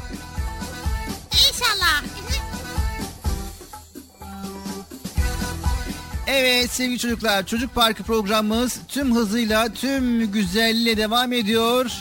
Evet 6.27 6.71
sevgili 6.71 6.99
çocuklar 6.99 7.45
Çocuk 7.45 7.75
Parkı 7.75 8.03
programımız 8.03 8.79
tüm 8.87 9.15
hızıyla 9.15 9.73
tüm 9.73 10.31
güzelliğiyle 10.31 10.97
devam 10.97 11.33
ediyor. 11.33 11.91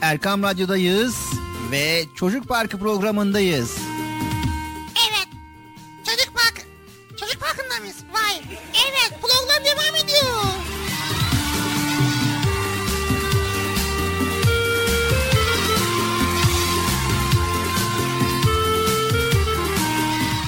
Erkam 0.00 0.42
Radyo'dayız 0.42 1.16
ve 1.70 2.04
Çocuk 2.14 2.48
Parkı 2.48 2.78
programındayız. 2.78 3.85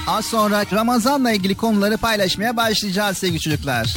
Az 0.08 0.26
sonra 0.26 0.64
Ramazan'la 0.72 1.32
ilgili 1.32 1.56
konuları 1.56 1.96
paylaşmaya 1.96 2.56
başlayacağız 2.56 3.18
sevgili 3.18 3.40
çocuklar. 3.40 3.96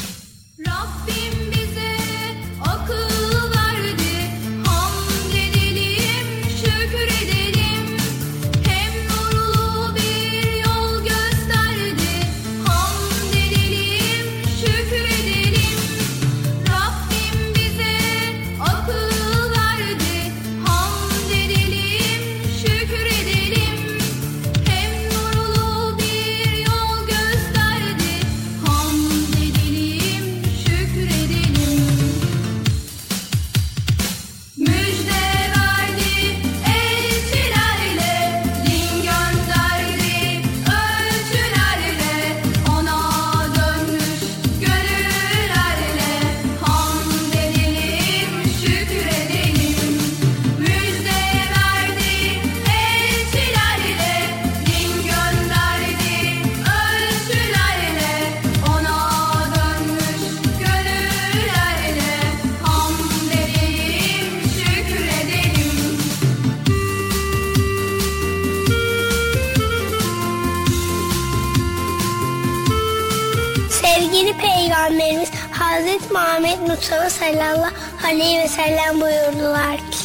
Peygamberimiz 74.82 75.30
Hazreti 75.52 76.14
Muhammed 76.14 76.60
Mustafa 76.60 77.10
sallallahu 77.10 77.74
aleyhi 78.06 78.40
ve 78.40 78.48
sellem 78.48 79.02
buyurdular 79.02 79.78
ki 79.78 79.98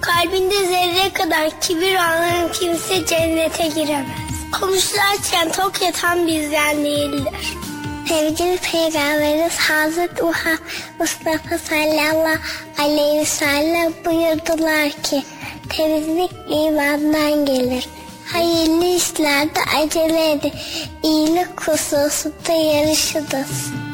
Kalbinde 0.00 0.66
zerre 0.66 1.12
kadar 1.12 1.60
kibir 1.60 1.94
olan 1.94 2.52
kimse 2.52 3.06
cennete 3.06 3.66
giremez. 3.66 4.06
Komşularken 4.60 5.52
tok 5.52 5.82
yatan 5.82 6.26
bizden 6.26 6.84
değildir. 6.84 7.56
Sevgili 8.08 8.58
Peygamberimiz 8.58 9.56
Hazreti 9.56 10.22
Muhammed 10.22 10.58
Mustafa 10.98 11.58
sallallahu 11.58 12.38
aleyhi 12.78 13.20
ve 13.20 13.24
sellem 13.24 13.92
buyurdular 14.04 14.90
ki 14.90 15.22
temizlik 15.68 16.30
imandan 16.48 17.46
gelir. 17.46 17.88
Hayırlı 18.32 18.84
işlerde 18.84 19.60
acele 19.76 20.32
edin. 20.32 20.52
İyilik 21.02 21.60
hususunda 21.60 22.52
yarışınız. 22.52 23.87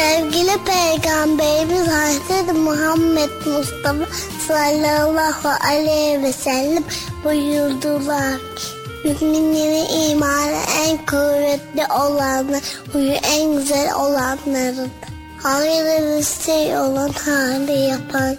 Sevgili 0.00 0.56
Peygamberimiz 0.64 1.86
Hazreti 1.88 2.52
Muhammed 2.52 3.30
Mustafa 3.46 4.06
sallallahu 4.48 5.48
aleyhi 5.70 6.22
ve 6.22 6.32
sellem 6.32 6.84
buyurdular 7.24 8.38
ki 8.56 8.66
Müminlerin 9.04 10.10
imanı 10.10 10.58
en 10.86 11.06
kuvvetli 11.06 11.92
olanı, 11.92 12.60
huyu 12.92 13.12
en 13.12 13.54
güzel 13.54 13.94
olanlarıdır. 13.94 14.90
Hayırlı 15.42 16.18
bir 16.18 16.44
şey 16.44 16.78
olan 16.78 17.10
hali 17.24 17.78
yapan 17.80 18.36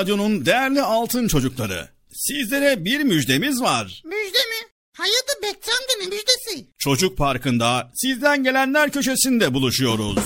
Radyo'nun 0.00 0.46
değerli 0.46 0.82
altın 0.82 1.28
çocukları. 1.28 1.88
Sizlere 2.12 2.84
bir 2.84 3.00
müjdemiz 3.00 3.60
var. 3.62 4.02
Müjde 4.04 4.38
mi? 4.38 4.66
Amca 4.98 5.98
ne 6.00 6.06
müjdesi? 6.06 6.66
Çocuk 6.78 7.18
Parkı'nda 7.18 7.90
sizden 7.94 8.44
gelenler 8.44 8.90
köşesinde 8.90 9.54
buluşuyoruz. 9.54 10.18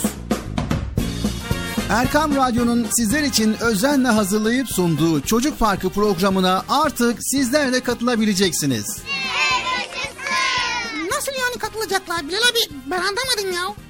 Erkam 1.91 2.37
Radyo'nun 2.37 2.87
sizler 2.97 3.23
için 3.23 3.57
özenle 3.61 4.09
hazırlayıp 4.09 4.69
sunduğu 4.69 5.21
Çocuk 5.21 5.59
Parkı 5.59 5.91
programına 5.91 6.65
artık 6.69 7.19
sizler 7.21 7.73
de 7.73 7.81
katılabileceksiniz. 7.81 8.99
Nasıl 11.11 11.33
yani 11.33 11.59
katılacaklar 11.59 12.29
Bilal 12.29 12.39
abi? 12.39 12.75
Ben 12.87 12.99
anlamadım 12.99 13.53
ya. 13.55 13.90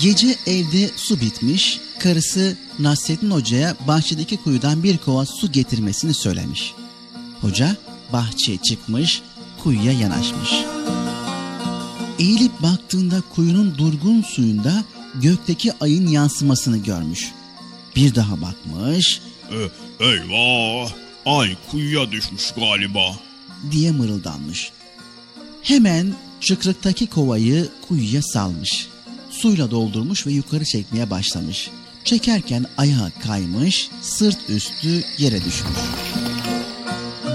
Gece 0.00 0.36
evde 0.46 0.90
su 0.96 1.20
bitmiş, 1.20 1.80
karısı 1.98 2.56
Nasrettin 2.78 3.30
Hoca'ya 3.30 3.76
bahçedeki 3.88 4.36
kuyudan 4.36 4.82
bir 4.82 4.98
kova 4.98 5.26
su 5.26 5.52
getirmesini 5.52 6.14
söylemiş. 6.14 6.74
Hoca 7.40 7.76
bahçeye 8.12 8.58
çıkmış, 8.58 9.22
kuyuya 9.62 9.92
yanaşmış. 9.92 10.50
Eğilip 12.18 12.62
baktığında 12.62 13.22
kuyunun 13.34 13.78
durgun 13.78 14.22
suyunda 14.22 14.84
gökteki 15.14 15.72
ayın 15.80 16.06
yansımasını 16.06 16.76
görmüş. 16.78 17.32
Bir 17.96 18.14
daha 18.14 18.40
bakmış 18.42 19.20
E, 19.50 19.58
eyvah! 20.04 20.90
Ay 21.26 21.56
kuyuya 21.70 22.10
düşmüş 22.12 22.50
galiba. 22.56 23.16
diye 23.70 23.90
mırıldanmış. 23.90 24.70
Hemen 25.62 26.14
çıkrıktaki 26.40 27.06
kovayı 27.06 27.68
kuyuya 27.88 28.22
salmış. 28.22 28.88
Suyla 29.30 29.70
doldurmuş 29.70 30.26
ve 30.26 30.32
yukarı 30.32 30.64
çekmeye 30.64 31.10
başlamış. 31.10 31.70
Çekerken 32.04 32.66
ayağı 32.78 33.10
kaymış, 33.22 33.88
sırt 34.02 34.50
üstü 34.50 35.04
yere 35.18 35.36
düşmüş. 35.44 35.78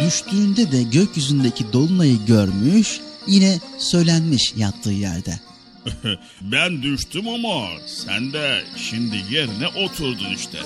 Düştüğünde 0.05 0.71
de 0.71 0.83
gökyüzündeki 0.83 1.73
dolunayı 1.73 2.25
görmüş, 2.25 2.99
yine 3.27 3.59
söylenmiş 3.77 4.53
yattığı 4.57 4.91
yerde. 4.91 5.39
ben 6.41 6.83
düştüm 6.83 7.27
ama 7.27 7.67
sen 7.85 8.33
de 8.33 8.63
şimdi 8.75 9.15
yerine 9.31 9.67
oturdun 9.67 10.33
işte. 10.35 10.59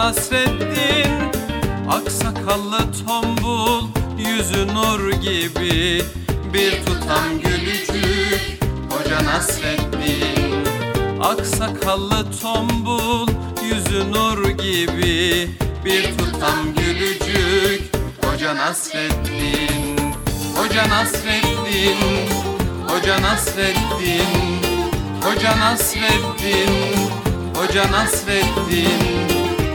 Nasreddin 0.00 1.32
Aksakallı 1.90 2.78
tombul 3.06 3.88
Yüzü 4.18 4.66
nur 4.74 5.12
gibi. 5.12 6.02
Bir 6.54 6.84
tutam 6.84 7.40
gülücük 7.44 8.60
Hoca 8.90 9.24
Nasreddin 9.24 10.64
Aksakallı 11.22 12.26
tombul 12.42 13.28
Yüzü 13.62 14.12
nur 14.12 14.48
gibi. 14.48 15.50
Bir 15.84 16.18
tutam 16.18 16.74
gülücük 16.76 17.92
Hoca 18.24 18.56
Nasreddin 18.56 19.98
Hoca 20.56 20.88
Nasreddin 20.88 21.98
Hoca 22.88 23.22
Nasreddin 23.22 24.60
Hoca 25.22 25.58
Nasreddin 25.58 26.70
Hoca 27.54 27.92
Nasreddin 27.92 29.29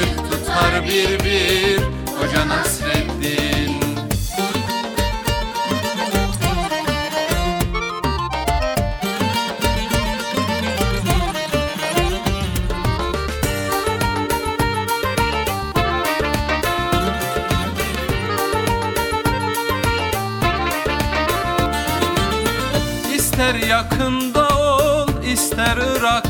Işık 0.00 0.30
tutar 0.30 0.84
bir 0.84 1.24
bir 1.24 1.80
Hoca 2.18 2.48
Nasreddin. 2.48 3.80
İster 23.14 23.54
yakında 23.54 24.48
ol, 24.48 25.08
ister 25.32 25.76
Irak'ta 25.76 26.29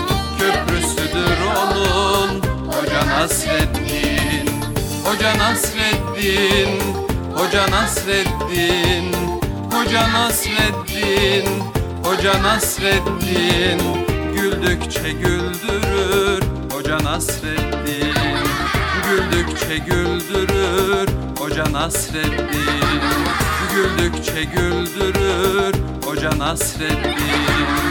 Köprüsüdür 1.11 1.37
onun 1.45 2.41
Hoca 2.67 3.05
Nasreddin 3.05 4.49
Hoca 5.03 5.37
Nasreddin 5.37 6.81
Hoca 7.35 7.71
Nasreddin 7.71 9.13
Hoca 9.71 10.13
Nasreddin 10.13 11.45
Hoca 12.03 12.43
Nasreddin. 12.43 13.79
Gül 14.35 14.51
Güldükçe 14.51 15.11
güldürür 15.11 16.43
Hoca 16.71 16.97
Nasreddin. 17.03 18.15
Güldükçe 19.09 19.77
güldürür 19.77 21.09
Hoca 21.39 21.71
Nasreddin. 21.71 23.01
Güldükçe 23.73 24.43
güldürür 24.43 25.73
Hoca 26.05 26.37
Nasreddin 26.37 27.90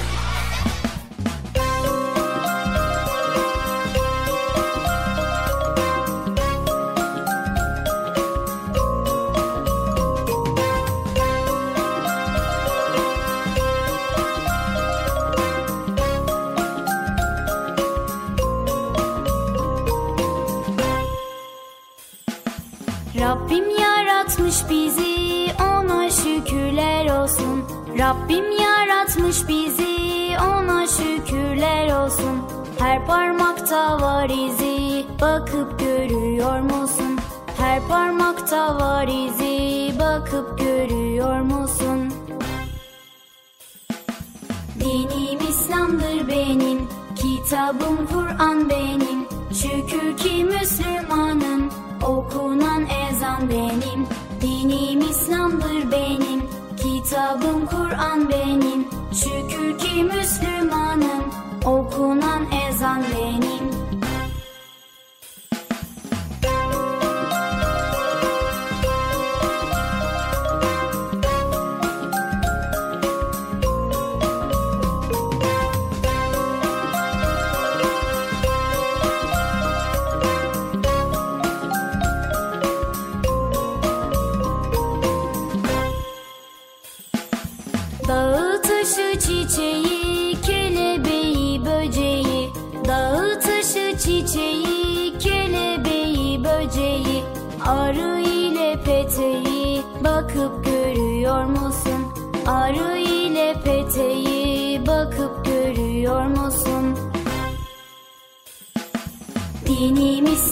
Rabbim 28.11 28.51
yaratmış 28.51 29.47
bizi 29.47 30.37
ona 30.39 30.87
şükürler 30.87 32.03
olsun 32.03 32.41
Her 32.79 33.05
parmakta 33.05 34.01
var 34.01 34.29
izi 34.29 35.05
bakıp 35.21 35.79
görüyor 35.79 36.59
musun? 36.59 37.19
Her 37.57 37.87
parmakta 37.87 38.75
var 38.75 39.07
izi 39.07 39.99
bakıp 39.99 40.59
görüyor 40.59 41.39
musun? 41.39 42.13
Dinim 44.79 45.39
İslam'dır 45.49 46.27
benim, 46.27 46.87
kitabım 47.15 48.07
Kur'an 48.13 48.69
benim. 48.69 49.27
Şükür 49.53 50.17
ki 50.17 50.45
Müslümanım, 50.45 51.69
okunan 52.03 52.85
ezan 53.09 53.49
benim. 53.49 54.07
Dinim 54.41 54.99
İslam'dır 54.99 55.91
benim, 55.91 56.41
kitabım 57.11 57.65
Kur'an 57.65 58.29
benim. 58.29 58.87
Şükür 59.13 59.77
ki 59.77 60.03
Müslümanım, 60.03 61.23
okunan 61.65 62.45
ezan 62.69 63.03
benim. 63.03 63.60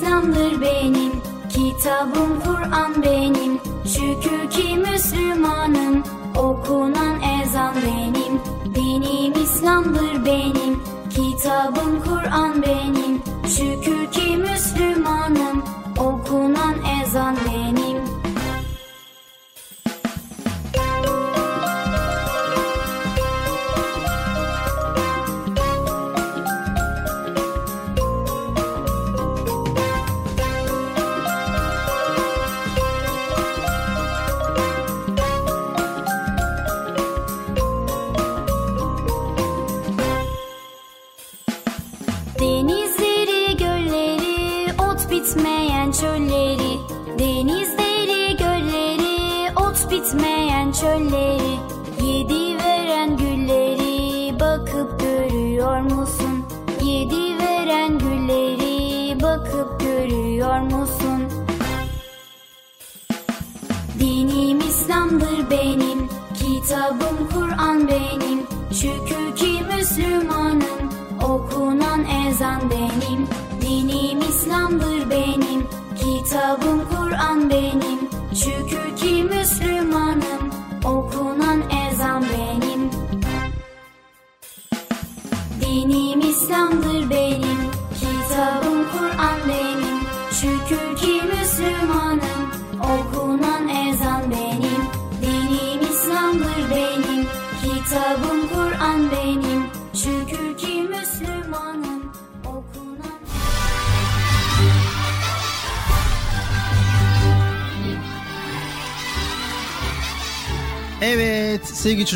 İslam'dır 0.10 0.62
benim, 0.62 1.12
kitabım 1.50 2.40
Kur'an 2.46 3.04
benim. 3.04 3.60
Şükür 3.86 4.50
ki 4.50 4.78
Müslümanım, 4.78 6.04
okunan 6.36 7.16
ezan 7.42 7.76
benim. 7.76 8.42
Dinim 8.76 9.44
İslam'dır 9.44 10.26
benim, 10.26 10.84
kitabım 11.10 12.04
Kur'an 12.04 12.62
benim. 12.62 13.22
Şükür 13.48 14.12
ki 14.12 14.38
Müslümanım, 14.38 15.64
okunan 15.98 16.76
ezan 17.04 17.36
benim. 17.48 17.89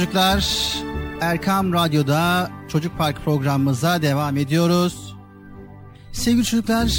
Çocuklar 0.03 0.73
Erkam 1.21 1.73
Radyo'da 1.73 2.51
Çocuk 2.67 2.97
Park 2.97 3.23
programımıza 3.25 4.01
devam 4.01 4.37
ediyoruz. 4.37 5.15
Sevgili 6.11 6.43
çocuklar 6.43 6.93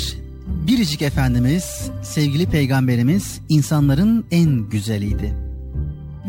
Biricik 0.47 1.03
Efendimiz 1.03 1.91
sevgili 2.03 2.47
peygamberimiz 2.47 3.41
insanların 3.49 4.27
en 4.31 4.69
güzeliydi. 4.69 5.35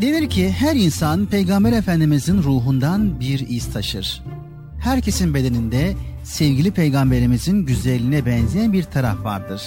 Denir 0.02 0.30
ki 0.30 0.50
her 0.50 0.76
insan 0.76 1.26
peygamber 1.26 1.72
efendimizin 1.72 2.42
ruhundan 2.42 3.20
bir 3.20 3.48
iz 3.48 3.72
taşır. 3.72 4.22
herkesin 4.80 5.34
bedeninde 5.34 5.94
sevgili 6.24 6.70
peygamberimizin 6.70 7.66
güzelliğine 7.66 8.26
benzeyen 8.26 8.72
bir 8.72 8.82
taraf 8.82 9.24
vardır. 9.24 9.62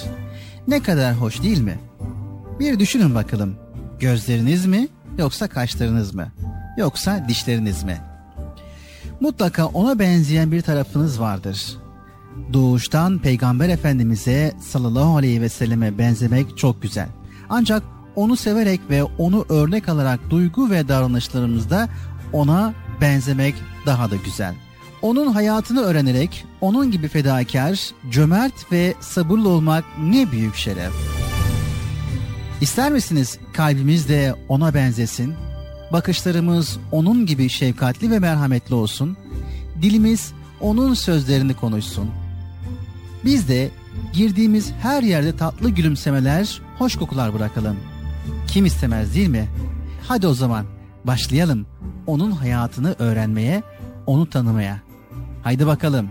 Ne 0.68 0.84
kadar 0.84 1.14
hoş 1.14 1.44
değil 1.44 1.62
mi? 1.62 1.80
Bir 2.60 2.80
düşünün 2.80 3.16
bakalım. 3.16 3.56
Gözleriniz 4.00 4.66
mi 4.66 4.88
yoksa 5.18 5.48
kaşlarınız 5.48 6.14
mı? 6.14 6.32
Yoksa 6.80 7.26
dişleriniz 7.28 7.84
mi? 7.84 7.98
Mutlaka 9.20 9.66
ona 9.66 10.00
benzeyen 10.00 10.52
bir 10.52 10.62
tarafınız 10.62 11.20
vardır. 11.20 11.78
Doğuştan 12.54 13.20
Peygamber 13.20 13.70
Efendimiz'e 13.70 14.54
sallallahu 14.62 15.18
aleyhi 15.18 15.42
ve 15.42 15.50
selleme 15.50 15.98
benzemek 15.98 16.58
çok 16.58 16.82
güzel. 16.82 17.08
Ancak 17.50 17.84
onu 18.16 18.36
severek 18.36 18.82
ve 18.90 19.04
onu 19.04 19.46
örnek 19.50 19.90
alarak 19.90 20.20
duygu 20.30 20.70
ve 20.70 20.88
davranışlarımızda 20.88 21.90
ona 22.34 22.74
benzemek 23.02 23.56
daha 23.86 24.12
da 24.12 24.16
güzel. 24.26 24.56
Onun 25.02 25.32
hayatını 25.32 25.82
öğrenerek 25.82 26.46
onun 26.62 26.92
gibi 26.92 27.08
fedakar, 27.08 27.90
cömert 28.10 28.72
ve 28.72 28.94
sabırlı 29.00 29.50
olmak 29.50 29.84
ne 30.04 30.32
büyük 30.32 30.56
şeref. 30.56 30.94
İster 32.62 32.92
misiniz 32.92 33.38
kalbimiz 33.54 34.10
de 34.10 34.36
ona 34.50 34.74
benzesin? 34.74 35.49
Bakışlarımız 35.92 36.78
onun 36.92 37.26
gibi 37.26 37.50
şefkatli 37.50 38.12
ve 38.12 38.20
merhametli 38.20 38.76
olsun. 38.76 39.18
Dilimiz 39.82 40.34
onun 40.62 40.94
sözlerini 40.94 41.54
konuşsun. 41.54 42.10
Biz 43.26 43.48
de 43.48 43.70
girdiğimiz 44.14 44.72
her 44.82 45.04
yerde 45.04 45.38
tatlı 45.38 45.70
gülümsemeler, 45.70 46.62
hoş 46.78 46.96
kokular 46.96 47.34
bırakalım. 47.34 47.76
Kim 48.48 48.66
istemez 48.66 49.16
değil 49.16 49.28
mi? 49.30 49.48
Hadi 50.08 50.28
o 50.28 50.34
zaman 50.34 50.66
başlayalım 51.04 51.66
onun 52.08 52.32
hayatını 52.32 52.96
öğrenmeye, 53.00 53.64
onu 54.06 54.30
tanımaya. 54.30 54.80
Haydi 55.44 55.68
bakalım. 55.68 56.10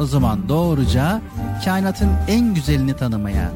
O 0.00 0.06
zaman 0.06 0.48
doğruca 0.48 1.22
kainatın 1.64 2.10
en 2.28 2.54
güzelini 2.54 2.96
tanımaya. 2.96 3.52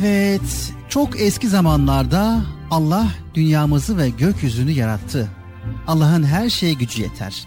Evet, 0.00 0.72
çok 0.88 1.20
eski 1.20 1.48
zamanlarda 1.48 2.40
Allah 2.70 3.06
dünyamızı 3.34 3.98
ve 3.98 4.08
gökyüzünü 4.08 4.70
yarattı. 4.70 5.28
Allah'ın 5.86 6.22
her 6.22 6.50
şeye 6.50 6.72
gücü 6.72 7.02
yeter. 7.02 7.46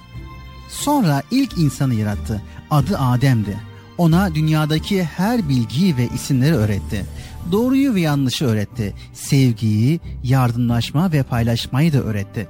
Sonra 0.69 1.23
ilk 1.31 1.57
insanı 1.57 1.93
yarattı. 1.93 2.41
Adı 2.71 2.97
Adem'di. 2.97 3.57
Ona 3.97 4.35
dünyadaki 4.35 5.03
her 5.03 5.49
bilgiyi 5.49 5.97
ve 5.97 6.07
isimleri 6.15 6.55
öğretti. 6.55 7.05
Doğruyu 7.51 7.95
ve 7.95 8.01
yanlışı 8.01 8.45
öğretti. 8.45 8.93
Sevgiyi, 9.13 9.99
yardımlaşma 10.23 11.11
ve 11.11 11.23
paylaşmayı 11.23 11.93
da 11.93 11.97
öğretti. 11.97 12.47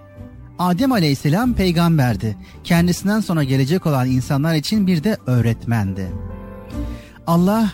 Adem 0.59 0.91
Aleyhisselam 0.91 1.53
peygamberdi. 1.53 2.37
Kendisinden 2.63 3.19
sonra 3.19 3.43
gelecek 3.43 3.85
olan 3.85 4.09
insanlar 4.09 4.55
için 4.55 4.87
bir 4.87 5.03
de 5.03 5.17
öğretmendi. 5.25 6.11
Allah 7.27 7.71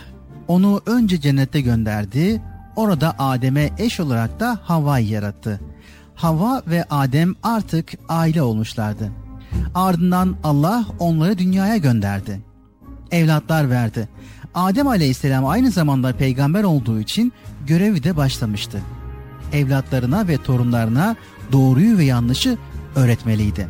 onu 0.48 0.80
önce 0.86 1.20
cennette 1.20 1.60
gönderdi. 1.60 2.42
Orada 2.76 3.14
Adem'e 3.18 3.70
eş 3.78 4.00
olarak 4.00 4.40
da 4.40 4.58
Havva'yı 4.62 5.08
yarattı. 5.08 5.60
Havva 6.14 6.62
ve 6.66 6.84
Adem 6.90 7.34
artık 7.42 7.92
aile 8.08 8.42
olmuşlardı. 8.42 9.12
Ardından 9.74 10.36
Allah 10.44 10.86
onları 10.98 11.38
dünyaya 11.38 11.76
gönderdi. 11.76 12.40
Evlatlar 13.10 13.70
verdi. 13.70 14.08
Adem 14.54 14.88
Aleyhisselam 14.88 15.46
aynı 15.46 15.70
zamanda 15.70 16.12
peygamber 16.12 16.64
olduğu 16.64 17.00
için 17.00 17.32
görevi 17.66 18.04
de 18.04 18.16
başlamıştı. 18.16 18.80
Evlatlarına 19.52 20.28
ve 20.28 20.36
torunlarına 20.36 21.16
doğruyu 21.52 21.98
ve 21.98 22.04
yanlışı 22.04 22.58
öğretmeliydi. 22.96 23.68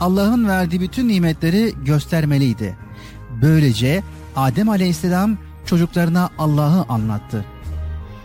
Allah'ın 0.00 0.48
verdiği 0.48 0.80
bütün 0.80 1.08
nimetleri 1.08 1.72
göstermeliydi. 1.84 2.76
Böylece 3.42 4.02
Adem 4.36 4.68
Aleyhisselam 4.68 5.38
çocuklarına 5.68 6.30
Allah'ı 6.38 6.84
anlattı. 6.88 7.44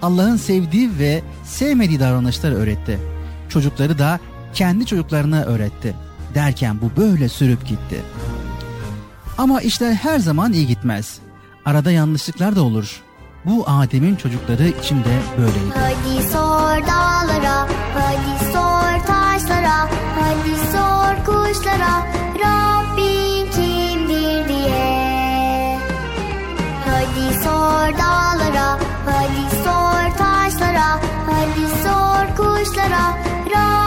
Allah'ın 0.01 0.37
sevdiği 0.37 0.99
ve 0.99 1.23
sevmediği 1.43 1.99
davranışları 1.99 2.55
öğretti. 2.55 2.99
Çocukları 3.49 3.99
da 3.99 4.19
kendi 4.53 4.85
çocuklarına 4.85 5.43
öğretti. 5.43 5.95
Derken 6.35 6.81
bu 6.81 7.01
böyle 7.01 7.29
sürüp 7.29 7.65
gitti. 7.67 8.01
Ama 9.37 9.61
işler 9.61 9.93
her 9.93 10.19
zaman 10.19 10.53
iyi 10.53 10.67
gitmez. 10.67 11.19
Arada 11.65 11.91
yanlışlıklar 11.91 12.55
da 12.55 12.61
olur. 12.61 13.01
Bu 13.45 13.63
Adem'in 13.67 14.15
çocukları 14.15 14.67
için 14.67 14.99
de 14.99 15.19
böyleydi. 15.37 15.73
Hadi 15.73 16.23
sor 16.23 16.87
dağlara, 16.87 17.67
hadi 17.93 18.45
sor 18.53 19.07
taşlara, 19.07 19.89
hadi 20.19 20.55
sor 20.71 21.25
kuşlara, 21.25 22.22
dağlara, 27.97 28.77
hadi 29.05 29.55
sor 29.63 30.17
taşlara, 30.17 30.99
hadi 31.29 31.65
sor 31.83 32.25
kuşlara, 32.37 33.05
Rabbin 33.51 33.82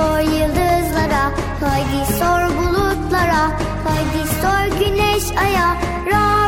sor 0.00 0.20
yıldızlara, 0.20 1.24
haydi 1.60 2.12
sor 2.18 2.56
bulutlara, 2.56 3.42
haydi 3.84 4.22
sor 4.42 4.78
güneş 4.78 5.24
aya, 5.38 5.76
Rabbin 6.06 6.39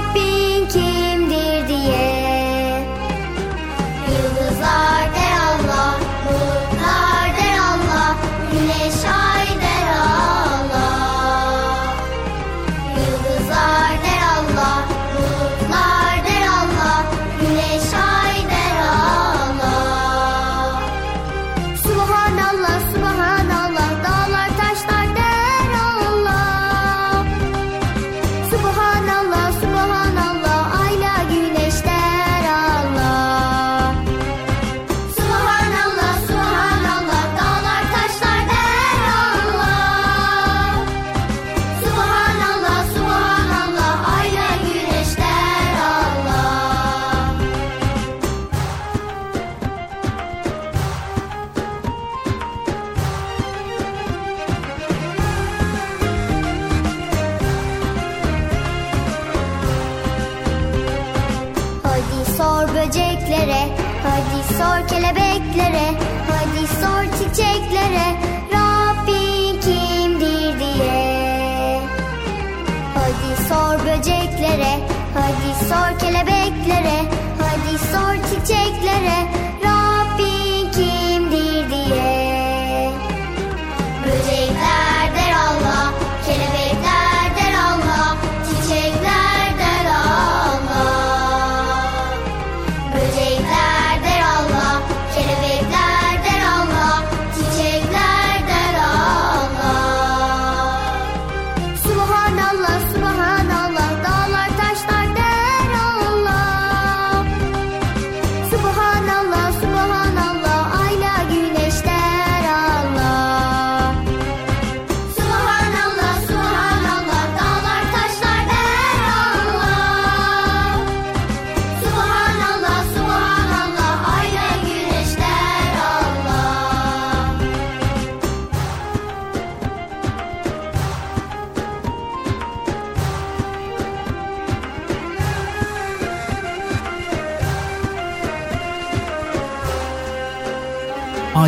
kelebeklere 76.62 77.01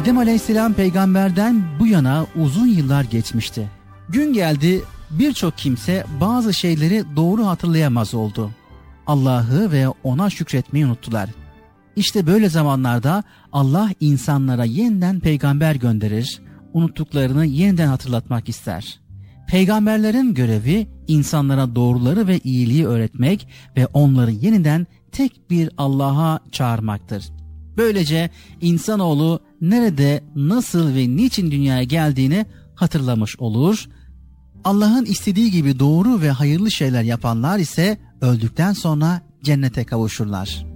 Adem 0.04 0.18
Aleyhisselam 0.18 0.74
peygamberden 0.74 1.62
bu 1.80 1.86
yana 1.86 2.26
uzun 2.36 2.66
yıllar 2.66 3.04
geçmişti. 3.04 3.70
Gün 4.08 4.32
geldi 4.32 4.82
birçok 5.10 5.58
kimse 5.58 6.04
bazı 6.20 6.54
şeyleri 6.54 7.04
doğru 7.16 7.46
hatırlayamaz 7.46 8.14
oldu. 8.14 8.50
Allah'ı 9.06 9.72
ve 9.72 9.88
ona 9.88 10.30
şükretmeyi 10.30 10.86
unuttular. 10.86 11.30
İşte 11.96 12.26
böyle 12.26 12.48
zamanlarda 12.48 13.24
Allah 13.52 13.90
insanlara 14.00 14.64
yeniden 14.64 15.20
peygamber 15.20 15.74
gönderir, 15.74 16.42
unuttuklarını 16.72 17.46
yeniden 17.46 17.88
hatırlatmak 17.88 18.48
ister. 18.48 19.00
Peygamberlerin 19.48 20.34
görevi 20.34 20.88
insanlara 21.08 21.74
doğruları 21.74 22.26
ve 22.26 22.38
iyiliği 22.38 22.86
öğretmek 22.86 23.48
ve 23.76 23.86
onları 23.86 24.30
yeniden 24.30 24.86
tek 25.12 25.50
bir 25.50 25.70
Allah'a 25.78 26.40
çağırmaktır. 26.52 27.24
Böylece 27.76 28.30
insanoğlu 28.60 29.40
nerede, 29.60 30.24
nasıl 30.36 30.94
ve 30.94 31.16
niçin 31.16 31.50
dünyaya 31.50 31.82
geldiğini 31.82 32.46
hatırlamış 32.74 33.38
olur. 33.38 33.88
Allah'ın 34.64 35.04
istediği 35.04 35.50
gibi 35.50 35.78
doğru 35.78 36.20
ve 36.20 36.30
hayırlı 36.30 36.70
şeyler 36.70 37.02
yapanlar 37.02 37.58
ise 37.58 37.98
öldükten 38.20 38.72
sonra 38.72 39.22
cennete 39.42 39.84
kavuşurlar. 39.84 40.66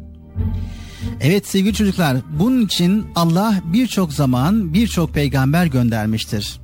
Evet 1.20 1.46
sevgili 1.46 1.74
çocuklar, 1.74 2.16
bunun 2.38 2.66
için 2.66 3.06
Allah 3.14 3.60
birçok 3.64 4.12
zaman 4.12 4.74
birçok 4.74 5.14
peygamber 5.14 5.66
göndermiştir. 5.66 6.60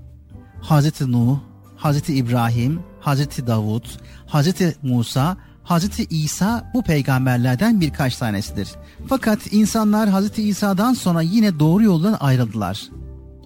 Hazreti 0.61 1.13
Nuh, 1.13 1.39
Hazreti 1.77 2.15
İbrahim, 2.15 2.81
Hazreti 3.01 3.47
Davud, 3.47 3.85
Hazreti 4.27 4.77
Musa, 4.83 5.37
Hazreti 5.65 6.07
İsa 6.11 6.71
bu 6.75 6.83
peygamberlerden 6.83 7.81
birkaç 7.81 8.17
tanesidir. 8.17 8.69
Fakat 9.09 9.53
insanlar 9.53 10.09
Hazreti 10.09 10.43
İsa'dan 10.43 10.95
sonra 10.95 11.23
yine 11.23 11.59
doğru 11.59 11.83
yoldan 11.83 12.17
ayrıldılar. 12.21 12.89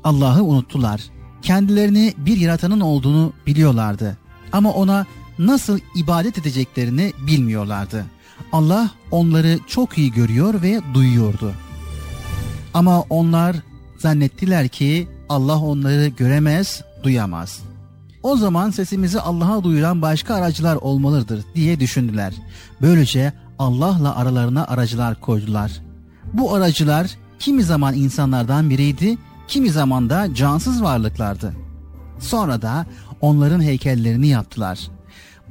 Allah'ı 0.04 0.44
unuttular. 0.44 1.00
Kendilerini 1.42 2.14
bir 2.18 2.36
yaratanın 2.36 2.80
olduğunu 2.80 3.32
biliyorlardı. 3.46 4.16
Ama 4.52 4.72
ona 4.72 5.06
nasıl 5.38 5.78
ibadet 5.94 6.38
edeceklerini 6.38 7.12
bilmiyorlardı. 7.26 8.04
Allah 8.52 8.90
onları 9.10 9.58
çok 9.66 9.98
iyi 9.98 10.12
görüyor 10.12 10.62
ve 10.62 10.80
duyuyordu. 10.94 11.52
Ama 12.74 13.00
onlar 13.00 13.56
zannettiler 13.98 14.68
ki 14.68 15.08
Allah 15.28 15.58
onları 15.58 16.08
göremez, 16.08 16.82
duyamaz. 17.02 17.60
O 18.28 18.36
zaman 18.36 18.70
sesimizi 18.70 19.20
Allah'a 19.20 19.64
duyuran 19.64 20.02
başka 20.02 20.34
aracılar 20.34 20.76
olmalıdır 20.76 21.44
diye 21.54 21.80
düşündüler. 21.80 22.34
Böylece 22.82 23.32
Allah'la 23.58 24.16
aralarına 24.16 24.66
aracılar 24.66 25.20
koydular. 25.20 25.72
Bu 26.32 26.54
aracılar 26.54 27.10
kimi 27.38 27.62
zaman 27.62 27.94
insanlardan 27.94 28.70
biriydi, 28.70 29.18
kimi 29.48 29.70
zaman 29.70 30.10
da 30.10 30.34
cansız 30.34 30.82
varlıklardı. 30.82 31.54
Sonra 32.18 32.62
da 32.62 32.86
onların 33.20 33.62
heykellerini 33.62 34.28
yaptılar. 34.28 34.78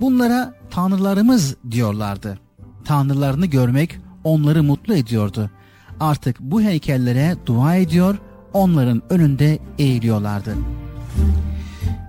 Bunlara 0.01 0.53
tanrılarımız 0.69 1.55
diyorlardı. 1.71 2.39
Tanrılarını 2.85 3.45
görmek 3.45 3.99
onları 4.23 4.63
mutlu 4.63 4.95
ediyordu. 4.95 5.49
Artık 5.99 6.39
bu 6.39 6.61
heykellere 6.61 7.35
dua 7.45 7.75
ediyor, 7.75 8.17
onların 8.53 9.01
önünde 9.09 9.59
eğiliyorlardı. 9.79 10.55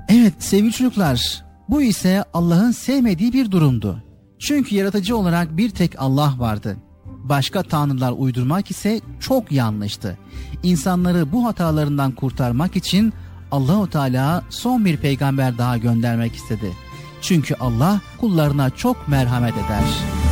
Evet 0.08 0.34
sevgili 0.38 0.72
çocuklar, 0.72 1.44
bu 1.68 1.82
ise 1.82 2.24
Allah'ın 2.34 2.70
sevmediği 2.70 3.32
bir 3.32 3.50
durumdu. 3.50 4.02
Çünkü 4.38 4.74
yaratıcı 4.74 5.16
olarak 5.16 5.56
bir 5.56 5.70
tek 5.70 5.94
Allah 5.98 6.34
vardı. 6.38 6.76
Başka 7.06 7.62
tanrılar 7.62 8.12
uydurmak 8.16 8.70
ise 8.70 9.00
çok 9.20 9.52
yanlıştı. 9.52 10.18
İnsanları 10.62 11.32
bu 11.32 11.46
hatalarından 11.46 12.12
kurtarmak 12.12 12.76
için 12.76 13.12
Allahu 13.50 13.90
Teala 13.90 14.42
son 14.50 14.84
bir 14.84 14.96
peygamber 14.96 15.58
daha 15.58 15.78
göndermek 15.78 16.34
istedi. 16.34 16.72
Çünkü 17.20 17.54
Allah 17.54 18.00
kullarına 18.20 18.70
çok 18.70 19.08
merhamet 19.08 19.54
eder. 19.54 20.27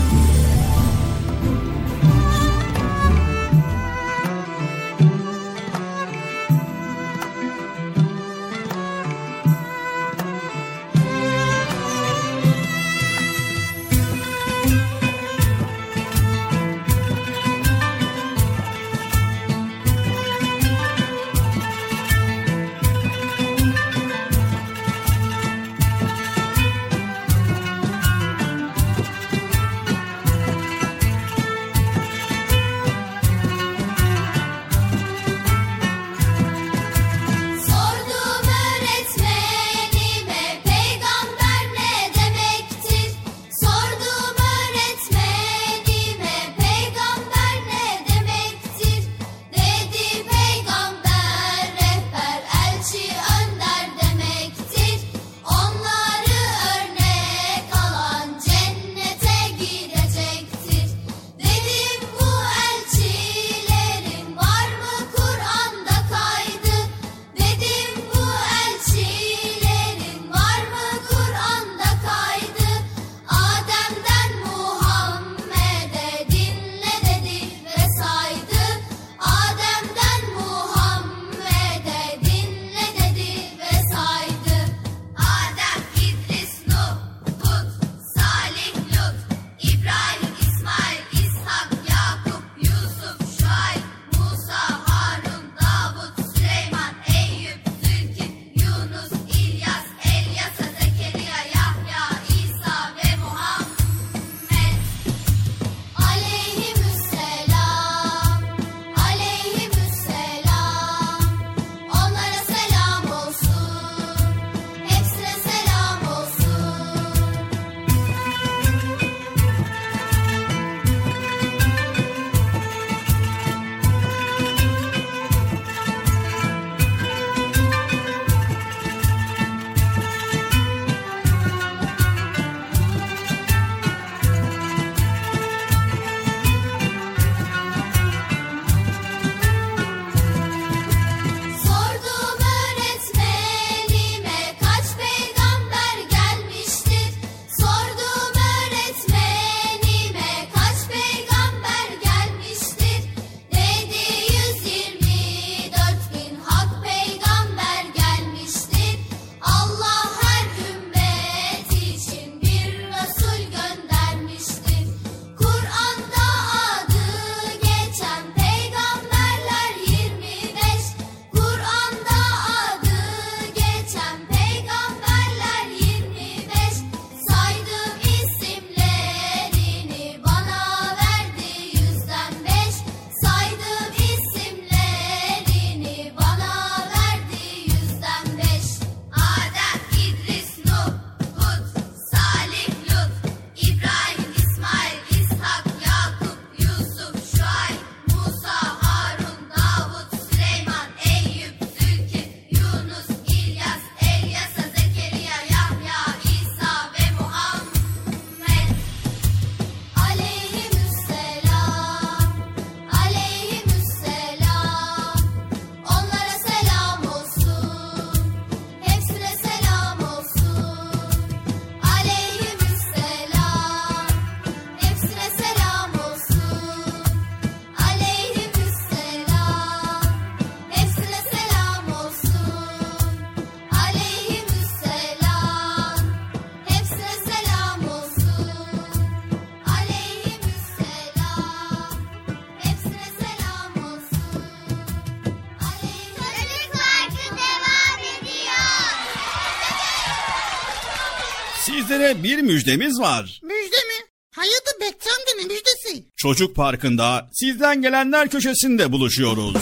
Sizlere 251.97 252.23
bir 252.23 252.39
müjdemiz 252.43 253.01
var. 253.01 253.41
Müjde 253.43 253.77
mi? 253.77 254.07
Hayırdır 254.35 254.81
Bekçi 254.81 255.11
amca 255.11 255.33
ne 255.39 255.55
müjdesi? 255.55 256.05
Çocuk 256.17 256.57
Parkı'nda 256.57 257.29
sizden 257.33 257.83
gelenler 257.83 258.29
köşesinde 258.29 258.93
buluşuyoruz. 258.93 259.57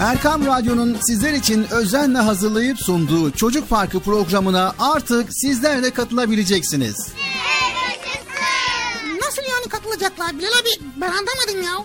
Erkam 0.00 0.46
Radyo'nun 0.46 0.96
sizler 1.00 1.32
için 1.32 1.66
özenle 1.70 2.18
hazırlayıp 2.18 2.78
sunduğu 2.78 3.30
Çocuk 3.30 3.68
Parkı 3.68 4.00
programına 4.00 4.74
artık 4.78 5.28
sizler 5.30 5.82
de 5.82 5.90
katılabileceksiniz. 5.90 7.08
Nasıl 9.20 9.42
yani 9.42 9.68
katılacaklar 9.68 10.38
Bilal 10.38 10.48
abi 10.48 10.68
ben 10.96 11.08
anlamadım 11.08 11.62
ya. 11.64 11.84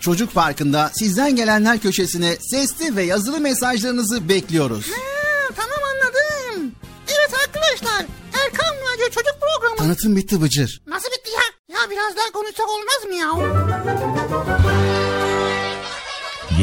Çocuk 0.00 0.34
Parkı'nda 0.34 0.90
sizden 0.94 1.36
gelenler 1.36 1.78
köşesine 1.78 2.36
sesli 2.36 2.96
ve 2.96 3.02
yazılı 3.02 3.40
mesajlarınızı 3.40 4.28
bekliyoruz. 4.28 4.86
Ha, 4.90 5.52
tamam 5.56 5.78
anladım. 5.94 6.72
Evet 7.08 7.34
arkadaşlar 7.46 8.06
Erkan 8.44 8.74
Radyo 8.76 9.04
Çocuk 9.10 9.36
Programı. 9.40 9.76
Tanıtım 9.76 10.16
bitti 10.16 10.42
Bıcır. 10.42 10.82
Nasıl 10.86 11.08
bitti 11.08 11.30
ya? 11.30 11.74
Ya 11.78 11.90
biraz 11.90 12.16
daha 12.16 12.32
konuşsak 12.32 12.66
olmaz 12.68 13.04
mı 13.06 13.14
ya? 13.14 13.28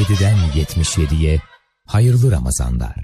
7'den 0.03 0.38
77'ye 0.55 1.41
hayırlı 1.88 2.31
Ramazanlar. 2.31 2.95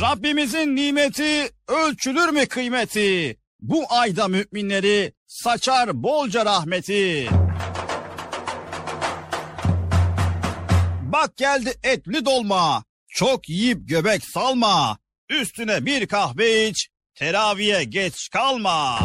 Rabbimizin 0.00 0.76
nimeti 0.76 1.50
ölçülür 1.68 2.28
mü 2.28 2.46
kıymeti? 2.46 3.36
Bu 3.60 3.84
ayda 3.88 4.28
müminleri 4.28 5.12
saçar 5.30 6.02
bolca 6.02 6.44
rahmeti. 6.44 7.28
Bak 11.02 11.36
geldi 11.36 11.74
etli 11.82 12.24
dolma, 12.24 12.84
çok 13.08 13.48
yiyip 13.48 13.88
göbek 13.88 14.24
salma. 14.24 14.98
Üstüne 15.28 15.86
bir 15.86 16.06
kahve 16.06 16.68
iç, 16.68 16.88
teraviye 17.14 17.84
geç 17.84 18.28
kalma. 18.32 18.98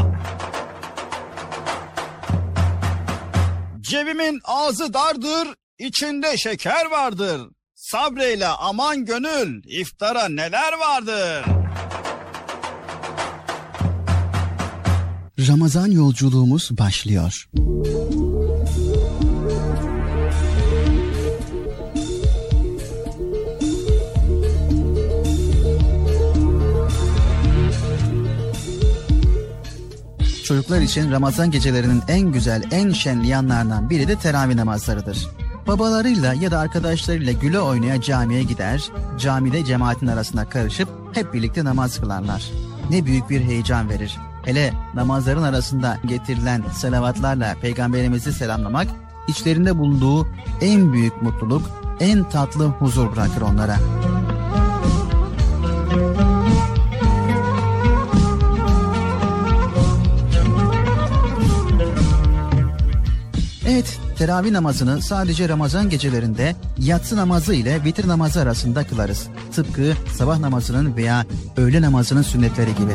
Cebimin 3.81 4.41
ağzı 4.43 4.93
dardır, 4.93 5.47
içinde 5.79 6.37
şeker 6.37 6.85
vardır. 6.85 7.41
Sabreyle 7.75 8.47
aman 8.47 9.05
gönül, 9.05 9.63
iftara 9.63 10.29
neler 10.29 10.73
vardır. 10.73 11.64
Ramazan 15.39 15.91
yolculuğumuz 15.91 16.69
başlıyor. 16.77 17.49
Çocuklar 30.43 30.81
için 30.81 31.11
Ramazan 31.11 31.51
gecelerinin 31.51 32.01
en 32.07 32.31
güzel, 32.31 32.63
en 32.71 32.91
şenli 32.91 33.27
yanlarından 33.27 33.89
biri 33.89 34.07
de 34.07 34.15
teravih 34.15 34.55
namazlarıdır. 34.55 35.27
Babalarıyla 35.67 36.33
ya 36.33 36.51
da 36.51 36.59
arkadaşlarıyla 36.59 37.33
güle 37.33 37.59
oynaya 37.59 38.01
camiye 38.01 38.43
gider, 38.43 38.89
camide 39.19 39.65
cemaatin 39.65 40.07
arasında 40.07 40.49
karışıp 40.49 40.89
hep 41.13 41.33
birlikte 41.33 41.65
namaz 41.65 41.99
kılarlar. 41.99 42.51
Ne 42.89 43.05
büyük 43.05 43.29
bir 43.29 43.41
heyecan 43.41 43.89
verir. 43.89 44.17
Hele 44.45 44.73
namazların 44.93 45.43
arasında 45.43 45.97
getirilen 46.05 46.63
selavatlarla 46.73 47.55
peygamberimizi 47.61 48.33
selamlamak, 48.33 48.87
içlerinde 49.27 49.77
bulunduğu 49.77 50.27
en 50.61 50.93
büyük 50.93 51.21
mutluluk, 51.21 51.61
en 51.99 52.29
tatlı 52.29 52.65
huzur 52.65 53.11
bırakır 53.11 53.41
onlara. 53.41 53.77
Evet, 63.67 63.99
teravih 64.17 64.51
namazını 64.51 65.01
sadece 65.01 65.49
Ramazan 65.49 65.89
gecelerinde 65.89 66.55
yatsı 66.79 67.15
namazı 67.15 67.53
ile 67.53 67.83
vitir 67.83 68.07
namazı 68.07 68.41
arasında 68.41 68.83
kılarız. 68.83 69.27
Tıpkı 69.55 69.93
sabah 70.13 70.39
namazının 70.39 70.95
veya 70.95 71.25
öğle 71.57 71.81
namazının 71.81 72.21
sünnetleri 72.21 72.75
gibi. 72.75 72.93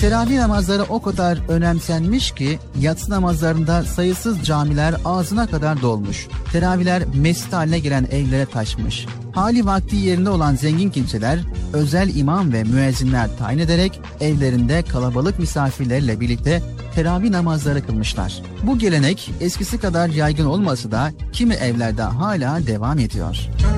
Teravih 0.00 0.38
namazları 0.38 0.82
o 0.82 1.02
kadar 1.02 1.38
önemsenmiş 1.48 2.30
ki 2.30 2.58
yatsı 2.80 3.10
namazlarında 3.10 3.84
sayısız 3.84 4.44
camiler 4.44 4.94
ağzına 5.04 5.46
kadar 5.46 5.82
dolmuş. 5.82 6.28
Teravihler 6.52 7.02
mescit 7.14 7.52
haline 7.52 7.78
gelen 7.78 8.04
evlere 8.04 8.46
taşmış. 8.46 9.06
Hali 9.32 9.66
vakti 9.66 9.96
yerinde 9.96 10.30
olan 10.30 10.54
zengin 10.54 10.90
kimseler 10.90 11.40
özel 11.72 12.16
imam 12.16 12.52
ve 12.52 12.64
müezzinler 12.64 13.28
tayin 13.38 13.58
ederek 13.58 14.00
evlerinde 14.20 14.82
kalabalık 14.82 15.38
misafirlerle 15.38 16.20
birlikte 16.20 16.62
teravih 16.94 17.30
namazları 17.30 17.86
kılmışlar. 17.86 18.42
Bu 18.62 18.78
gelenek 18.78 19.30
eskisi 19.40 19.80
kadar 19.80 20.08
yaygın 20.08 20.46
olmasa 20.46 20.90
da 20.90 21.12
kimi 21.32 21.54
evlerde 21.54 22.02
hala 22.02 22.66
devam 22.66 22.98
ediyor. 22.98 23.36
Rabbim 23.36 23.77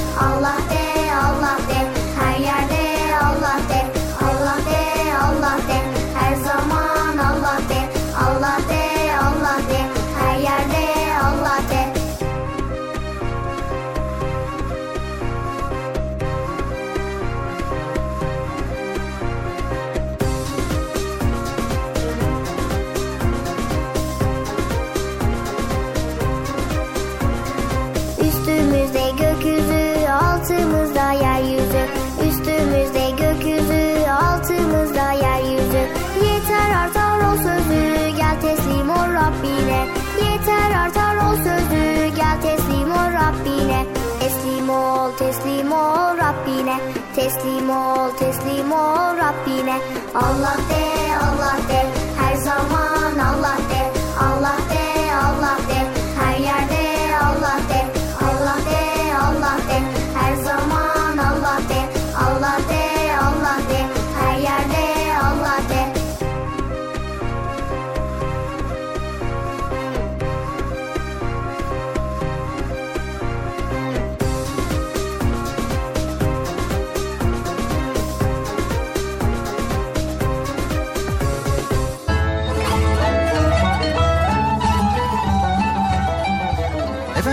teslim 48.19 48.71
ol 48.71 49.15
Rabbine. 49.23 49.77
Allah 50.15 50.55
de, 50.69 50.85
Allah 51.27 51.57
de, 51.69 51.81
her 52.19 52.35
zaman. 52.47 53.19
Allah 53.29 53.60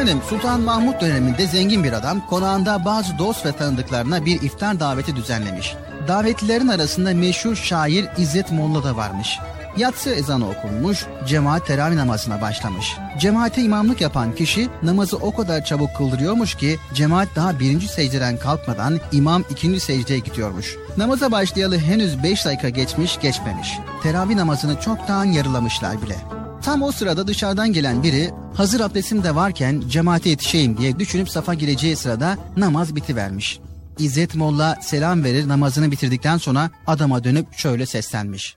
Efendim 0.09 0.29
Sultan 0.29 0.61
Mahmut 0.61 1.01
döneminde 1.01 1.47
zengin 1.47 1.85
bir 1.85 1.93
adam 1.93 2.27
konağında 2.27 2.85
bazı 2.85 3.19
dost 3.19 3.47
ve 3.47 3.53
tanıdıklarına 3.53 4.25
bir 4.25 4.43
iftar 4.43 4.81
daveti 4.81 5.17
düzenlemiş. 5.17 5.75
Davetlilerin 6.09 6.69
arasında 6.69 7.15
meşhur 7.15 7.57
şair 7.57 8.09
İzzet 8.19 8.53
Molla 8.53 8.85
da 8.85 8.97
varmış. 8.97 9.39
Yatsı 9.77 10.11
ezanı 10.11 10.51
okunmuş, 10.51 11.07
cemaat 11.27 11.67
teravih 11.67 11.97
namazına 11.97 12.41
başlamış. 12.41 12.97
Cemaate 13.19 13.63
imamlık 13.63 14.01
yapan 14.01 14.35
kişi 14.35 14.69
namazı 14.83 15.17
o 15.17 15.35
kadar 15.35 15.65
çabuk 15.65 15.97
kıldırıyormuş 15.97 16.55
ki 16.55 16.79
cemaat 16.95 17.29
daha 17.37 17.61
birinci 17.61 17.89
secdeden 17.89 18.37
kalkmadan 18.37 19.01
imam 19.13 19.45
ikinci 19.51 19.81
secdeye 19.81 20.19
gidiyormuş. 20.19 20.77
Namaza 20.97 21.33
başlayalı 21.33 21.79
henüz 21.79 22.23
beş 22.23 22.47
dakika 22.47 22.69
geçmiş 22.69 23.21
geçmemiş. 23.21 23.79
Teravih 24.03 24.35
namazını 24.35 24.81
çoktan 24.81 25.25
yarılamışlar 25.25 26.03
bile. 26.03 26.38
Tam 26.63 26.83
o 26.83 26.93
sırada 26.93 27.27
dışarıdan 27.27 27.73
gelen 27.73 28.03
biri 28.03 28.31
hazır 28.55 28.81
abdestim 28.81 29.25
de 29.25 29.35
varken 29.35 29.83
cemaate 29.89 30.31
yetişeyim 30.31 30.79
diye 30.79 30.99
düşünüp 30.99 31.31
safa 31.31 31.55
gireceği 31.55 31.97
sırada 31.97 32.39
namaz 32.57 32.97
bitivermiş. 32.97 33.59
İzzet 33.99 34.35
Molla 34.35 34.79
selam 34.83 35.25
verir 35.25 35.49
namazını 35.49 35.91
bitirdikten 35.91 36.37
sonra 36.37 36.71
adama 36.87 37.25
dönüp 37.25 37.55
şöyle 37.55 37.87
seslenmiş. 37.87 38.57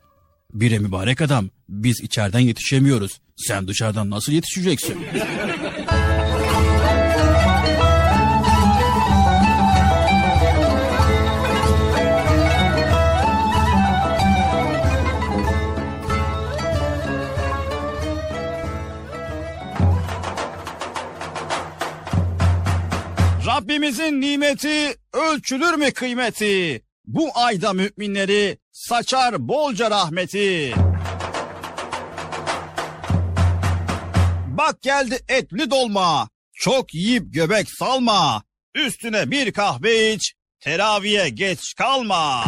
Bire 0.53 0.79
mübarek 0.79 1.21
adam 1.21 1.49
biz 1.69 2.01
içeriden 2.01 2.39
yetişemiyoruz. 2.39 3.19
Sen 3.37 3.67
dışarıdan 3.67 4.09
nasıl 4.09 4.31
yetişeceksin? 4.31 4.97
Rabbimizin 23.61 24.21
nimeti 24.21 24.95
ölçülür 25.13 25.73
mü 25.73 25.91
kıymeti? 25.91 26.81
Bu 27.05 27.29
ayda 27.35 27.73
müminleri 27.73 28.57
saçar 28.71 29.47
bolca 29.47 29.91
rahmeti. 29.91 30.73
Bak 34.47 34.81
geldi 34.81 35.19
etli 35.27 35.71
dolma, 35.71 36.29
çok 36.53 36.93
yiyip 36.93 37.33
göbek 37.33 37.67
salma. 37.79 38.43
Üstüne 38.75 39.31
bir 39.31 39.51
kahve 39.51 40.13
iç, 40.13 40.33
teraviye 40.59 41.29
geç 41.29 41.73
kalma. 41.77 42.43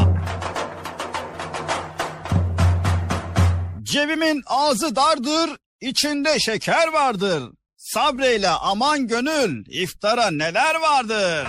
Cebimin 3.82 4.44
ağzı 4.46 4.96
dardır, 4.96 5.50
içinde 5.82 6.40
şeker 6.40 6.88
vardır. 6.88 7.44
Sabreyle 7.94 8.50
aman 8.50 9.08
gönül, 9.08 9.66
iftara 9.68 10.32
neler 10.32 10.76
vardır. 10.76 11.48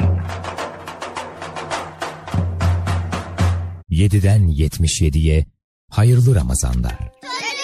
7'den 3.91 4.49
77'ye 4.49 5.47
hayırlı 5.91 6.35
Ramazanlar. 6.35 6.99
Çocuk 6.99 7.64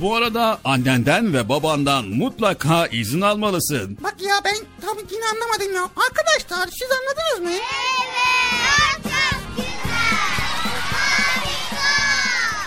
Bu 0.00 0.14
arada 0.16 0.58
annenden 0.64 1.34
ve 1.34 1.48
babandan 1.48 2.04
mutlaka 2.08 2.86
izin 2.86 3.20
almalısın. 3.20 3.98
Bak 4.02 4.14
ya 4.20 4.34
ben 4.44 4.56
tam 4.80 4.96
yine 5.10 5.24
anlamadım 5.34 5.74
ya. 5.74 5.82
Arkadaşlar 5.82 6.68
siz 6.78 6.88
anladınız 6.90 7.52
mı? 7.52 7.62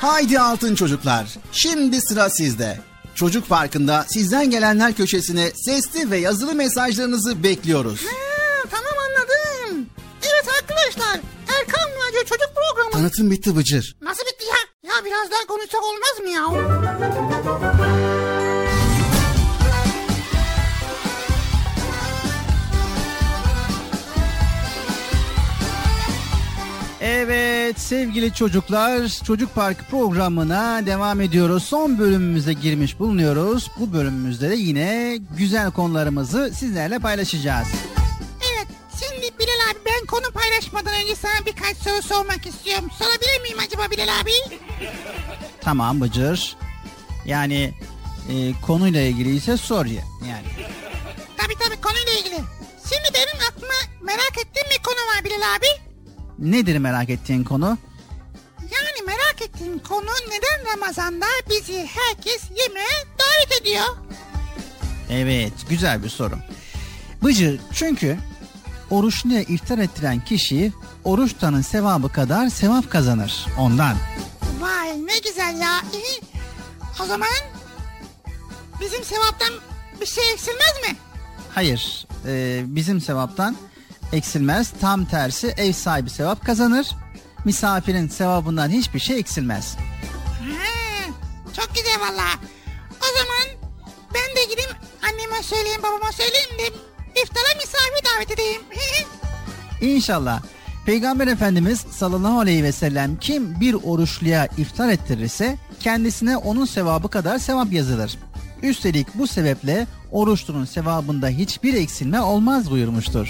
Haydi 0.02 0.40
altın 0.40 0.76
çocuklar. 0.76 1.26
Şimdi 1.52 2.02
sıra 2.02 2.30
sizde. 2.30 2.80
Çocuk 3.16 3.50
Parkı'nda 3.50 4.06
sizden 4.10 4.50
gelenler 4.50 4.94
köşesine 4.94 5.52
sesli 5.56 6.12
ve 6.12 6.18
yazılı 6.18 6.56
mesajlarınızı 6.56 7.44
bekliyoruz. 7.44 8.06
Ha, 8.06 8.12
tamam 8.72 8.94
anladım. 9.10 9.86
Evet 10.24 10.46
arkadaşlar 10.62 11.20
Erkan 11.60 11.90
Radyo 11.90 12.20
Çocuk 12.24 12.50
Programı. 12.56 12.92
Tanıtım 12.92 13.32
bitti 13.32 13.56
Bıcır. 13.56 13.96
Nasıl 14.02 14.24
bitti 14.26 14.46
ya? 14.46 14.56
Ya 14.92 15.06
biraz 15.06 15.32
daha 15.32 15.46
konuşsak 15.48 15.82
olmaz 15.84 16.20
mı 16.22 16.30
ya? 16.30 16.46
Evet 27.02 27.80
sevgili 27.80 28.34
çocuklar 28.34 29.08
Çocuk 29.24 29.56
Park 29.56 29.90
programına 29.90 30.86
devam 30.86 31.22
ediyoruz. 31.22 31.64
Son 31.64 32.00
bölümümüze 32.00 32.54
girmiş 32.54 33.00
bulunuyoruz. 33.00 33.72
Bu 33.80 33.94
bölümümüzde 33.94 34.50
de 34.50 34.56
yine 34.56 35.18
güzel 35.38 35.72
konularımızı 35.72 36.52
sizlerle 36.54 37.00
paylaşacağız. 37.00 37.68
Şimdi 39.04 39.40
Bilal 39.40 39.72
abi 39.72 39.80
ben 39.86 40.06
konu 40.06 40.32
paylaşmadan 40.32 40.94
önce 41.04 41.16
sana 41.16 41.46
birkaç 41.46 41.78
soru 41.78 42.02
sormak 42.02 42.46
istiyorum. 42.48 42.90
Sorabilir 43.00 43.42
miyim 43.42 43.58
acaba 43.68 43.92
Bilal 43.92 44.20
abi? 44.22 44.32
Tamam 45.62 46.02
Bıcır. 46.02 46.58
Yani 47.26 47.74
e, 48.30 48.34
konuyla 48.62 49.02
ilgili 49.02 49.36
ise 49.36 49.58
sor 49.58 49.86
ya. 49.86 50.04
Yani 50.30 50.46
Tabii 51.38 51.54
tabii 51.60 51.82
konuyla 51.82 52.12
ilgili. 52.20 52.36
Şimdi 52.90 53.10
benim 53.14 53.46
aklıma 53.50 53.74
merak 54.02 54.38
ettiğim 54.38 54.68
bir 54.78 54.84
konu 54.84 54.96
var 54.96 55.24
Bilal 55.24 55.56
abi. 55.56 55.68
nedir 56.40 56.78
merak 56.78 57.10
ettiğin 57.10 57.44
konu? 57.44 57.78
Yani 58.62 59.06
merak 59.08 59.42
ettiğim 59.42 59.80
konu 59.80 60.10
neden 60.28 60.74
Ramazan'da 60.74 61.26
bizi 61.50 61.86
herkes 61.96 62.42
yemeğe 62.60 63.06
davet 63.20 63.62
ediyor? 63.62 63.86
Evet 65.10 65.54
güzel 65.70 66.04
bir 66.04 66.10
soru. 66.10 66.36
Bıcır 67.24 67.60
çünkü 67.74 68.18
oruçluya 68.92 69.42
iftar 69.42 69.78
ettiren 69.78 70.26
kişi 70.26 70.74
oruç 71.04 71.34
tutanın 71.34 71.62
sevabı 71.62 72.12
kadar 72.12 72.50
sevap 72.50 72.92
kazanır 72.92 73.46
ondan. 73.60 73.96
Vay 74.60 75.08
ne 75.08 75.20
güzel 75.20 75.60
ya. 75.62 75.82
İyi. 75.94 76.22
O 77.04 77.06
zaman 77.06 77.30
bizim 78.82 79.04
sevaptan 79.04 79.54
bir 80.02 80.06
şey 80.06 80.32
eksilmez 80.34 80.90
mi? 80.90 80.96
Hayır 81.56 82.08
e, 82.28 82.64
bizim 82.66 83.02
sevaptan 83.02 83.56
eksilmez 84.14 84.74
tam 84.82 85.06
tersi 85.06 85.54
ev 85.58 85.74
sahibi 85.74 86.10
sevap 86.10 86.46
kazanır. 86.46 86.88
Misafirin 87.46 88.08
sevabından 88.08 88.70
hiçbir 88.70 89.00
şey 89.00 89.20
eksilmez. 89.20 89.76
Ha, 90.40 91.12
çok 91.56 91.76
güzel 91.76 92.00
valla. 92.00 92.28
O 93.02 93.18
zaman 93.18 93.72
ben 94.14 94.36
de 94.36 94.44
gideyim 94.50 94.72
anneme 95.04 95.44
söyleyeyim 95.44 95.84
babama 95.84 96.12
söyleyeyim 96.12 96.50
de 96.60 96.68
iftara 97.22 97.56
misafir 97.56 98.01
davet 98.16 98.32
edeyim. 98.32 98.62
İnşallah. 99.96 100.42
Peygamber 100.86 101.28
Efendimiz 101.28 101.80
sallallahu 101.80 102.40
aleyhi 102.40 102.64
ve 102.64 102.72
sellem 102.72 103.16
kim 103.16 103.60
bir 103.60 103.74
oruçluya 103.74 104.48
iftar 104.58 104.90
ettirirse 104.90 105.58
kendisine 105.80 106.38
onun 106.38 106.66
sevabı 106.66 107.08
kadar 107.08 107.38
sevap 107.40 107.74
yazılır. 107.74 108.18
Üstelik 108.64 109.08
bu 109.16 109.28
sebeple 109.28 109.88
oruçlunun 110.12 110.66
sevabında 110.66 111.28
hiçbir 111.28 111.74
eksilme 111.74 112.22
olmaz 112.22 112.72
buyurmuştur. 112.72 113.28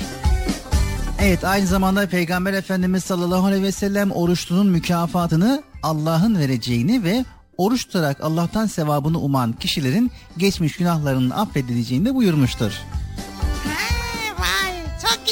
Evet 1.21 1.43
aynı 1.43 1.67
zamanda 1.67 2.07
Peygamber 2.07 2.53
Efendimiz 2.53 3.03
sallallahu 3.03 3.45
aleyhi 3.45 3.63
ve 3.63 3.71
sellem 3.71 4.11
oruçlunun 4.11 4.67
mükafatını 4.67 5.63
Allah'ın 5.83 6.39
vereceğini 6.39 7.03
ve 7.03 7.25
oruç 7.57 7.85
tutarak 7.85 8.21
Allah'tan 8.21 8.65
sevabını 8.65 9.19
uman 9.19 9.53
kişilerin 9.53 10.11
geçmiş 10.37 10.77
günahlarının 10.77 11.29
affedileceğini 11.29 12.05
de 12.05 12.15
buyurmuştur. 12.15 12.71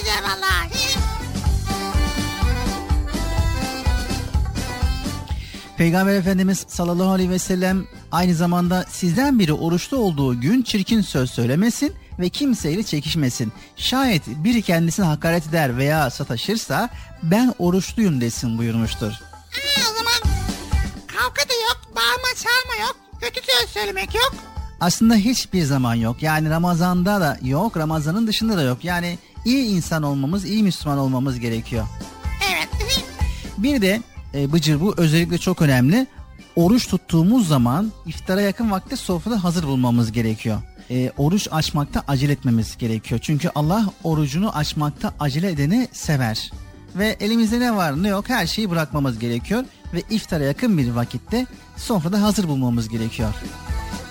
Güzel 0.10 0.24
valla. 0.24 0.70
Peygamber 5.78 6.16
Efendimiz 6.16 6.66
sallallahu 6.68 7.10
aleyhi 7.10 7.30
ve 7.30 7.40
sellem 7.40 7.88
aynı 8.12 8.36
zamanda 8.36 8.86
sizden 8.90 9.40
biri 9.40 9.54
oruçlu 9.54 9.98
olduğu 9.98 10.42
gün 10.42 10.62
çirkin 10.62 11.02
söz 11.02 11.32
söylemesin 11.32 11.94
ve 12.20 12.30
kimseyle 12.30 12.84
çekişmesin. 12.84 13.54
Şayet 13.76 14.28
biri 14.28 14.62
kendisine 14.62 15.06
hakaret 15.06 15.48
eder 15.48 15.78
veya 15.78 16.10
sataşırsa 16.10 16.90
ben 17.24 17.54
oruçluyum 17.60 18.22
desin 18.22 18.58
buyurmuştur. 18.58 19.12
Ha, 19.12 19.82
o 19.92 19.94
zaman 19.98 20.38
kavga 21.08 21.50
da 21.50 21.54
yok, 21.54 21.82
bağırma 21.96 22.36
çağırma 22.44 22.88
yok, 22.88 22.96
kötü 23.22 23.42
söz 23.52 23.70
söylemek 23.70 24.16
yok. 24.16 24.34
Aslında 24.80 25.16
hiçbir 25.16 25.64
zaman 25.64 25.96
yok. 25.96 26.24
Yani 26.24 26.50
Ramazan'da 26.50 27.22
da 27.22 27.38
yok, 27.42 27.78
Ramazan'ın 27.78 28.28
dışında 28.28 28.58
da 28.58 28.62
yok. 28.62 28.84
Yani 28.84 29.18
iyi 29.46 29.66
insan 29.66 30.04
olmamız, 30.04 30.46
iyi 30.46 30.64
Müslüman 30.64 30.98
olmamız 30.98 31.40
gerekiyor. 31.40 31.86
Evet. 32.52 32.70
Bir 33.58 33.82
de 33.82 34.02
e, 34.34 34.52
Bıcır 34.52 34.82
bu 34.82 34.94
özellikle 34.98 35.38
çok 35.38 35.62
önemli. 35.62 36.08
Oruç 36.56 36.88
tuttuğumuz 36.88 37.48
zaman 37.48 37.92
iftara 38.06 38.42
yakın 38.42 38.72
vakte 38.72 38.96
sofrada 38.96 39.44
hazır 39.44 39.64
bulmamız 39.64 40.12
gerekiyor. 40.12 40.62
E, 40.92 41.12
oruç 41.18 41.48
açmakta 41.52 42.04
acele 42.08 42.32
etmemiz 42.32 42.78
gerekiyor. 42.78 43.20
Çünkü 43.24 43.50
Allah 43.56 43.86
orucunu 44.04 44.56
açmakta 44.56 45.14
acele 45.20 45.50
edeni 45.50 45.88
sever. 45.92 46.52
Ve 46.96 47.18
elimizde 47.20 47.60
ne 47.60 47.76
var 47.76 48.04
ne 48.04 48.08
yok 48.08 48.30
her 48.30 48.48
şeyi 48.48 48.70
bırakmamız 48.70 49.20
gerekiyor. 49.20 49.64
Ve 49.94 50.04
iftara 50.10 50.44
yakın 50.44 50.78
bir 50.78 50.92
vakitte 50.92 51.46
sofrada 51.78 52.22
hazır 52.22 52.48
bulmamız 52.48 52.90
gerekiyor. 52.90 53.34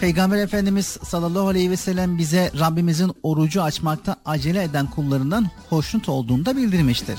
Peygamber 0.01 0.39
Efendimiz 0.39 0.87
sallallahu 0.87 1.49
aleyhi 1.49 1.71
ve 1.71 1.77
sellem 1.77 2.19
bize 2.19 2.53
Rabbimizin 2.59 3.13
orucu 3.23 3.63
açmakta 3.63 4.17
acele 4.25 4.63
eden 4.63 4.87
kullarından 4.87 5.51
hoşnut 5.69 6.09
olduğunu 6.09 6.47
da 6.47 6.57
bildirmiştir. 6.57 7.19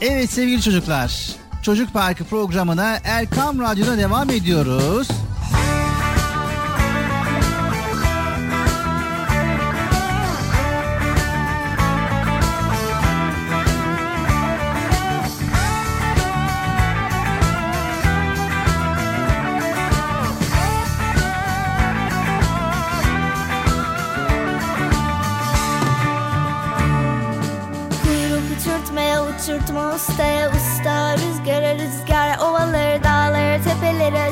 Evet 0.00 0.30
sevgili 0.30 0.62
çocuklar, 0.62 1.36
Çocuk 1.62 1.92
Parkı 1.92 2.24
programına 2.24 2.98
Erkam 3.04 3.60
Radyo'da 3.60 3.98
devam 3.98 4.30
ediyoruz. 4.30 5.08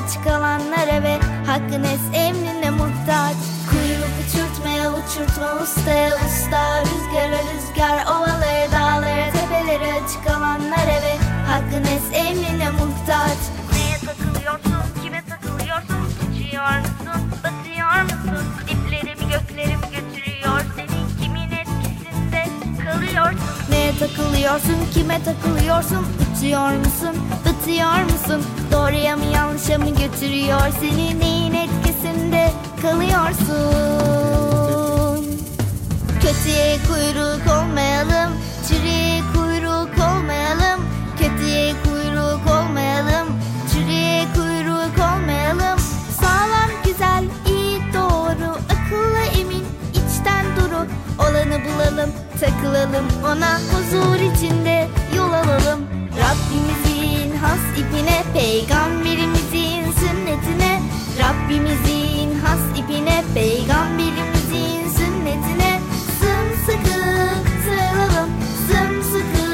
Tepeleri 0.05 0.17
açık 0.19 0.27
alanlara 0.27 1.03
ve 1.03 1.19
hakkın 1.47 1.85
es 1.85 2.01
emrine 2.13 2.71
muhtaç. 2.71 3.37
Kuyruk 3.71 4.15
uçurtmaya 4.21 4.91
uçurtma 4.91 5.63
ustaya 5.63 6.09
usta. 6.09 6.83
Rüzgara 6.83 7.39
rüzgar 7.39 8.07
ovaları 8.07 8.73
dağları 8.73 9.33
tepeleri 9.33 9.93
açık 9.93 10.27
alanlara 10.27 11.03
ve 11.03 11.17
hakkın 11.47 11.85
es 11.85 12.19
emrine 12.27 12.71
muhtaç. 12.71 13.39
Neye 13.73 13.99
takılıyorsun, 14.07 15.03
kime 15.03 15.23
takılıyorsun? 15.29 16.07
Uçuyor 16.31 16.79
musun, 16.79 17.33
batıyor 17.45 18.03
musun? 18.03 18.47
Diplerimi 18.69 19.33
göklerim 19.33 19.81
götürüyor. 19.81 20.61
Seni 20.77 21.25
kimin 21.25 21.51
etkisinde 21.51 22.45
kalıyorsun? 22.85 23.41
Neye 23.71 23.93
takılıyorsun, 23.99 24.77
kime 24.95 25.21
takılıyorsun? 25.25 26.07
Uçuyor 26.37 26.71
musun, 26.71 27.17
batıyor 27.45 28.03
musun 28.03 28.64
Doğruya 28.75 29.17
mı 29.17 29.25
yanlışa 29.25 29.79
mı 29.79 29.89
götürüyor? 29.89 30.61
Seni 30.81 31.21
neyin 31.21 31.55
etkisinde 31.55 32.51
kalıyorsun? 32.83 33.45
Kötüye 36.23 36.79
kuyruk 36.89 37.43
olmayalım 37.59 38.33
Çürüye 38.69 39.21
kuyruk 39.35 39.91
olmayalım. 40.09 40.81
Kötüye 41.19 41.75
kuyruk 41.85 42.41
olmayalım 42.51 43.29
Çürüye 43.73 44.27
kuyruk 44.35 44.99
olmayalım. 44.99 45.79
Sağlam, 46.21 46.71
güzel, 46.85 47.25
iyi, 47.49 47.81
doğru 47.95 48.51
Akıllı, 48.75 49.41
emin, 49.41 49.65
içten 49.91 50.45
duru. 50.57 50.87
Olanı 51.19 51.61
bulalım, 51.65 52.11
takılalım. 52.41 53.07
Ona 53.25 53.59
huzur 53.59 54.21
içinde 54.35 54.89
Peygamberimizin 58.35 59.93
sünnetine 59.93 60.83
Rabbimizin 61.19 62.39
has 62.45 62.61
ipine 62.79 63.25
Peygamberimizin 63.35 64.89
sünnetine 64.97 65.81
Sımsıkı 66.21 67.01
sarılalım 67.65 68.31
Sımsıkı 68.67 69.47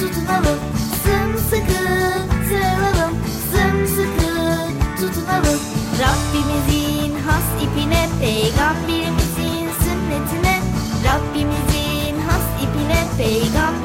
tutunalım 0.00 0.58
Sımsıkı 1.04 1.82
sarılalım 2.48 3.14
Sımsıkı 3.50 4.32
tutunalım. 5.00 5.60
Rabbimizin 6.02 7.12
has 7.26 7.48
ipine 7.62 8.08
Peygamberimizin 8.20 9.68
sünnetine 9.82 10.60
Rabbimizin 11.04 12.20
has 12.28 12.46
ipine 12.62 13.00
Peygamberimizin 13.18 13.77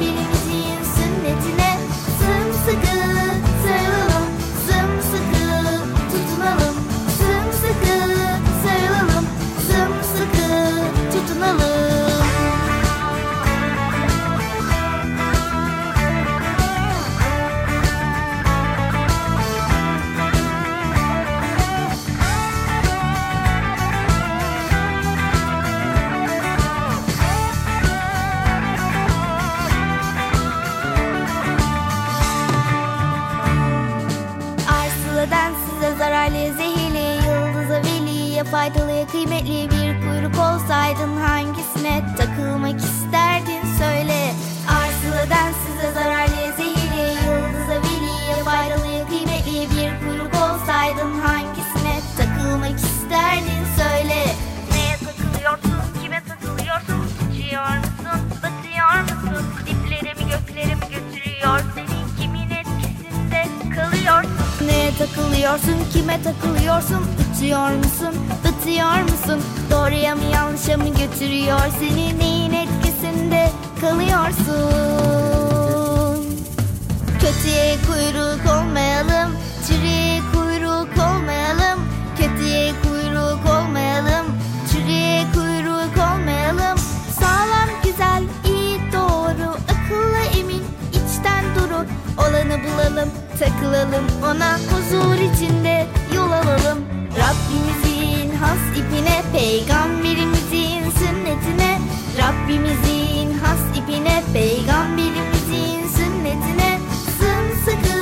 Olanı 92.94 93.06
bulalım, 93.06 93.12
takılalım. 93.40 94.06
Ona 94.24 94.58
huzur 94.58 95.16
içinde 95.16 95.88
yol 96.16 96.32
alalım. 96.32 96.80
Rabbimizin 97.18 98.36
has 98.36 98.78
ipine 98.78 99.24
Peygamberimizin 99.34 100.92
sünnetine. 101.00 101.80
Rabbimizin 102.18 103.40
has 103.40 103.60
ipine 103.78 104.24
Peygamberimizin 104.34 105.88
sünnetine. 105.96 106.80
Sımsıkı 107.20 108.00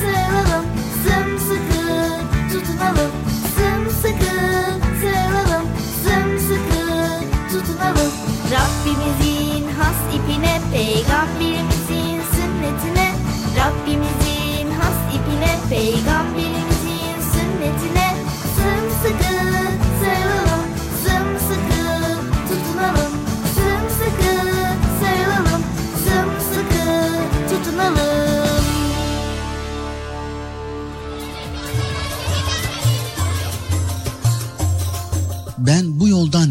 sarılalım 0.00 0.66
Sımsıkı 1.04 2.10
tutunalım. 2.52 3.12
Sımsıkı 3.56 4.34
sarılalım 5.00 5.66
Sımsıkı 6.02 6.84
tutunalım. 7.52 8.12
Rabbimizin 8.52 9.59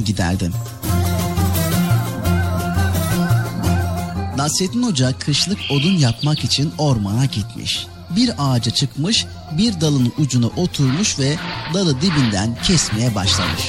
giderdim. 0.10 0.53
Nasrettin 4.38 4.84
Hoca 4.84 5.19
kışlık 5.19 5.60
odun 5.69 5.98
yapmak 5.98 6.44
için 6.44 6.73
ormana 6.77 7.26
gitmiş. 7.26 7.88
Bir 8.15 8.31
ağaca 8.38 8.72
çıkmış, 8.72 9.26
bir 9.57 9.81
dalın 9.81 10.14
ucuna 10.18 10.48
oturmuş 10.48 11.19
ve 11.19 11.36
dalı 11.73 12.02
dibinden 12.02 12.57
kesmeye 12.64 13.15
başlamış. 13.15 13.64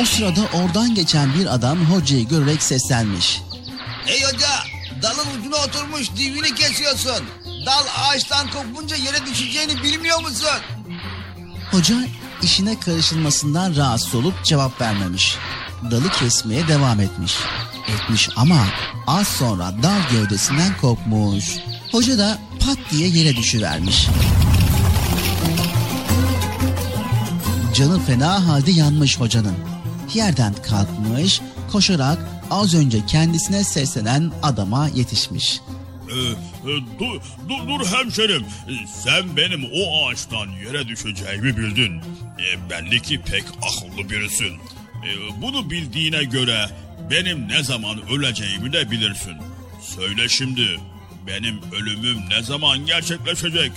O 0.00 0.04
sırada 0.04 0.40
oradan 0.52 0.94
geçen 0.94 1.34
bir 1.34 1.54
adam 1.54 1.78
hocayı 1.78 2.28
görerek 2.28 2.62
seslenmiş. 2.62 3.42
Hey 4.06 4.22
hoca 4.22 4.48
dalın 5.02 5.40
ucuna 5.40 5.56
oturmuş 5.56 6.10
divini 6.16 6.54
kesiyorsun. 6.54 7.24
Dal 7.70 7.86
ağaçtan 7.96 8.46
kopunca 8.50 8.96
yere 8.96 9.26
düşeceğini 9.26 9.82
bilmiyor 9.82 10.20
musun? 10.20 10.48
Hoca 11.70 11.94
işine 12.42 12.80
karışılmasından 12.80 13.76
rahatsız 13.76 14.14
olup 14.14 14.44
cevap 14.44 14.80
vermemiş. 14.80 15.36
Dalı 15.90 16.10
kesmeye 16.10 16.68
devam 16.68 17.00
etmiş. 17.00 17.36
Etmiş 17.88 18.28
ama 18.36 18.66
az 19.06 19.28
sonra 19.28 19.72
dal 19.82 20.10
gövdesinden 20.10 20.76
kopmuş. 20.80 21.56
Hoca 21.92 22.18
da 22.18 22.38
pat 22.60 22.78
diye 22.90 23.08
yere 23.08 23.36
düşüvermiş. 23.36 24.08
Canı 27.74 28.00
fena 28.00 28.46
halde 28.46 28.70
yanmış 28.70 29.20
hocanın. 29.20 29.56
Yerden 30.14 30.54
kalkmış, 30.54 31.40
koşarak 31.72 32.18
az 32.50 32.74
önce 32.74 33.06
kendisine 33.06 33.64
seslenen 33.64 34.32
adama 34.42 34.88
yetişmiş. 34.88 35.60
Ee, 36.10 36.70
e, 36.70 36.74
dur, 36.98 37.20
dur, 37.48 37.68
dur 37.68 37.86
hemşerim. 37.86 38.42
Ee, 38.42 38.86
Sen 39.04 39.36
benim 39.36 39.64
o 39.74 40.06
ağaçtan 40.08 40.46
yere 40.66 40.88
düşeceğimi 40.88 41.56
bildin. 41.56 42.00
Ee, 42.38 42.70
belli 42.70 43.02
ki 43.02 43.20
pek 43.20 43.44
akıllı 43.62 44.10
birisin. 44.10 44.52
Bunu 45.42 45.70
bildiğine 45.70 46.24
göre 46.24 46.70
benim 47.10 47.48
ne 47.48 47.62
zaman 47.64 48.08
öleceğimi 48.10 48.72
de 48.72 48.90
bilirsin. 48.90 49.32
Söyle 49.82 50.28
şimdi 50.28 50.80
benim 51.26 51.60
ölümüm 51.72 52.18
ne 52.30 52.42
zaman 52.42 52.86
gerçekleşecek? 52.86 53.72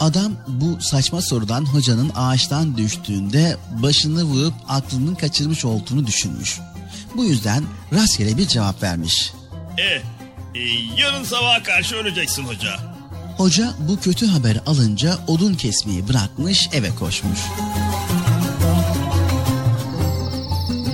Adam 0.00 0.32
bu 0.48 0.80
saçma 0.80 1.22
sorudan 1.22 1.64
hocanın 1.64 2.12
ağaçtan 2.14 2.76
düştüğünde 2.76 3.56
başını 3.82 4.24
vurup 4.24 4.54
aklının 4.68 5.14
kaçırmış 5.14 5.64
olduğunu 5.64 6.06
düşünmüş. 6.06 6.58
Bu 7.16 7.24
yüzden 7.24 7.64
rastgele 7.92 8.36
bir 8.38 8.46
cevap 8.46 8.82
vermiş. 8.82 9.32
E, 9.78 10.02
e, 10.54 10.60
yarın 10.98 11.24
sabaha 11.24 11.62
karşı 11.62 11.96
öleceksin 11.96 12.44
hoca. 12.44 12.76
Hoca 13.36 13.74
bu 13.88 14.00
kötü 14.00 14.26
haberi 14.26 14.60
alınca 14.60 15.18
odun 15.26 15.54
kesmeyi 15.54 16.08
bırakmış 16.08 16.68
eve 16.72 16.94
koşmuş. 16.94 17.38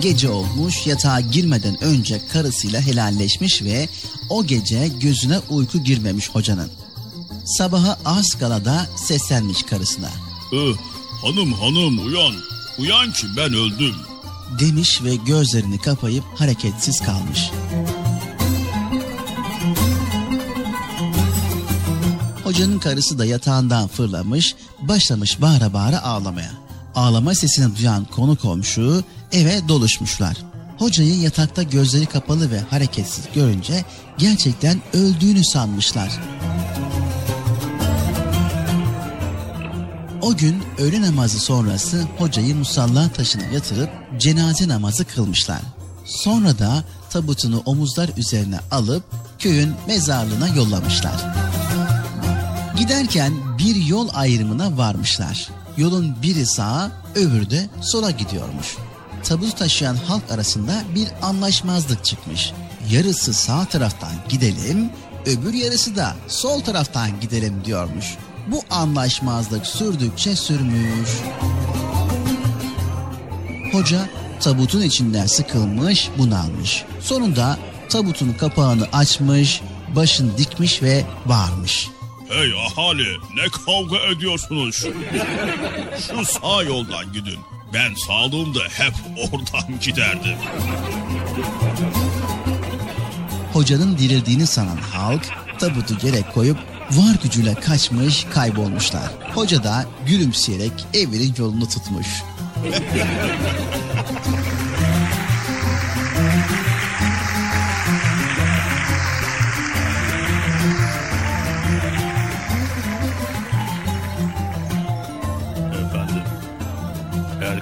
Gece 0.00 0.28
olmuş 0.28 0.86
yatağa 0.86 1.20
girmeden 1.20 1.84
önce 1.84 2.20
karısıyla 2.32 2.80
helalleşmiş 2.80 3.62
ve 3.62 3.88
o 4.30 4.46
gece 4.46 4.88
gözüne 5.00 5.38
uyku 5.50 5.84
girmemiş 5.84 6.30
hocanın. 6.30 6.70
Sabaha 7.44 7.98
az 8.04 8.34
kala 8.34 8.64
da 8.64 8.86
seslenmiş 8.96 9.62
karısına. 9.62 10.10
Ee, 10.52 10.56
hanım 11.26 11.52
hanım 11.52 12.06
uyan. 12.06 12.34
Uyan 12.78 13.12
ki 13.12 13.26
ben 13.36 13.54
öldüm. 13.54 13.94
Demiş 14.60 15.02
ve 15.02 15.14
gözlerini 15.14 15.78
kapayıp 15.80 16.24
hareketsiz 16.36 17.00
kalmış. 17.00 17.50
Hocanın 22.48 22.78
karısı 22.78 23.18
da 23.18 23.24
yatağından 23.24 23.88
fırlamış, 23.88 24.54
başlamış 24.80 25.40
bağıra 25.40 25.72
bağıra 25.72 26.02
ağlamaya. 26.02 26.50
Ağlama 26.94 27.34
sesini 27.34 27.76
duyan 27.76 28.04
konu 28.04 28.36
komşu 28.36 29.04
eve 29.32 29.68
doluşmuşlar. 29.68 30.36
Hocayı 30.78 31.20
yatakta 31.20 31.62
gözleri 31.62 32.06
kapalı 32.06 32.50
ve 32.50 32.60
hareketsiz 32.60 33.24
görünce 33.34 33.84
gerçekten 34.18 34.80
öldüğünü 34.92 35.44
sanmışlar. 35.44 36.20
O 40.22 40.36
gün 40.36 40.62
öğle 40.78 41.02
namazı 41.02 41.38
sonrası 41.38 42.06
hocayı 42.18 42.56
musalla 42.56 43.08
taşına 43.08 43.44
yatırıp 43.44 43.90
cenaze 44.18 44.68
namazı 44.68 45.04
kılmışlar. 45.04 45.60
Sonra 46.04 46.58
da 46.58 46.84
tabutunu 47.10 47.62
omuzlar 47.66 48.10
üzerine 48.16 48.58
alıp 48.70 49.02
köyün 49.38 49.72
mezarlığına 49.86 50.48
yollamışlar. 50.48 51.24
Giderken 52.78 53.32
bir 53.58 53.76
yol 53.76 54.08
ayrımına 54.14 54.76
varmışlar. 54.76 55.48
Yolun 55.76 56.22
biri 56.22 56.46
sağa, 56.46 56.90
öbürü 57.14 57.50
de 57.50 57.68
sola 57.80 58.10
gidiyormuş. 58.10 58.76
Tabutu 59.24 59.54
taşıyan 59.54 59.96
halk 59.96 60.30
arasında 60.30 60.82
bir 60.94 61.08
anlaşmazlık 61.22 62.04
çıkmış. 62.04 62.52
Yarısı 62.90 63.34
sağ 63.34 63.64
taraftan 63.64 64.10
gidelim, 64.28 64.90
öbür 65.26 65.54
yarısı 65.54 65.96
da 65.96 66.16
sol 66.28 66.60
taraftan 66.60 67.20
gidelim 67.20 67.62
diyormuş. 67.64 68.16
Bu 68.50 68.62
anlaşmazlık 68.70 69.66
sürdükçe 69.66 70.36
sürmüş. 70.36 71.10
Hoca 73.72 74.08
tabutun 74.40 74.82
içinden 74.82 75.26
sıkılmış, 75.26 76.10
bunalmış. 76.18 76.84
Sonunda 77.00 77.58
tabutun 77.88 78.32
kapağını 78.32 78.86
açmış, 78.92 79.60
başını 79.96 80.38
dikmiş 80.38 80.82
ve 80.82 81.04
bağırmış. 81.24 81.88
Hey 82.28 82.52
ahali 82.66 83.16
ne 83.34 83.48
kavga 83.48 83.98
ediyorsunuz? 83.98 84.86
Şu 86.06 86.24
sağ 86.24 86.62
yoldan 86.62 87.12
gidin. 87.12 87.38
Ben 87.74 87.94
sağlığımda 87.94 88.60
hep 88.60 88.92
oradan 89.18 89.80
giderdim. 89.80 90.36
Hocanın 93.52 93.98
dirildiğini 93.98 94.46
sanan 94.46 94.76
halk 94.76 95.28
tabutu 95.58 96.06
yere 96.06 96.22
koyup 96.34 96.58
var 96.90 97.16
gücüyle 97.22 97.54
kaçmış 97.54 98.24
kaybolmuşlar. 98.24 99.08
Hoca 99.34 99.64
da 99.64 99.86
gülümseyerek 100.06 100.72
evinin 100.94 101.34
yolunu 101.38 101.68
tutmuş. 101.68 102.06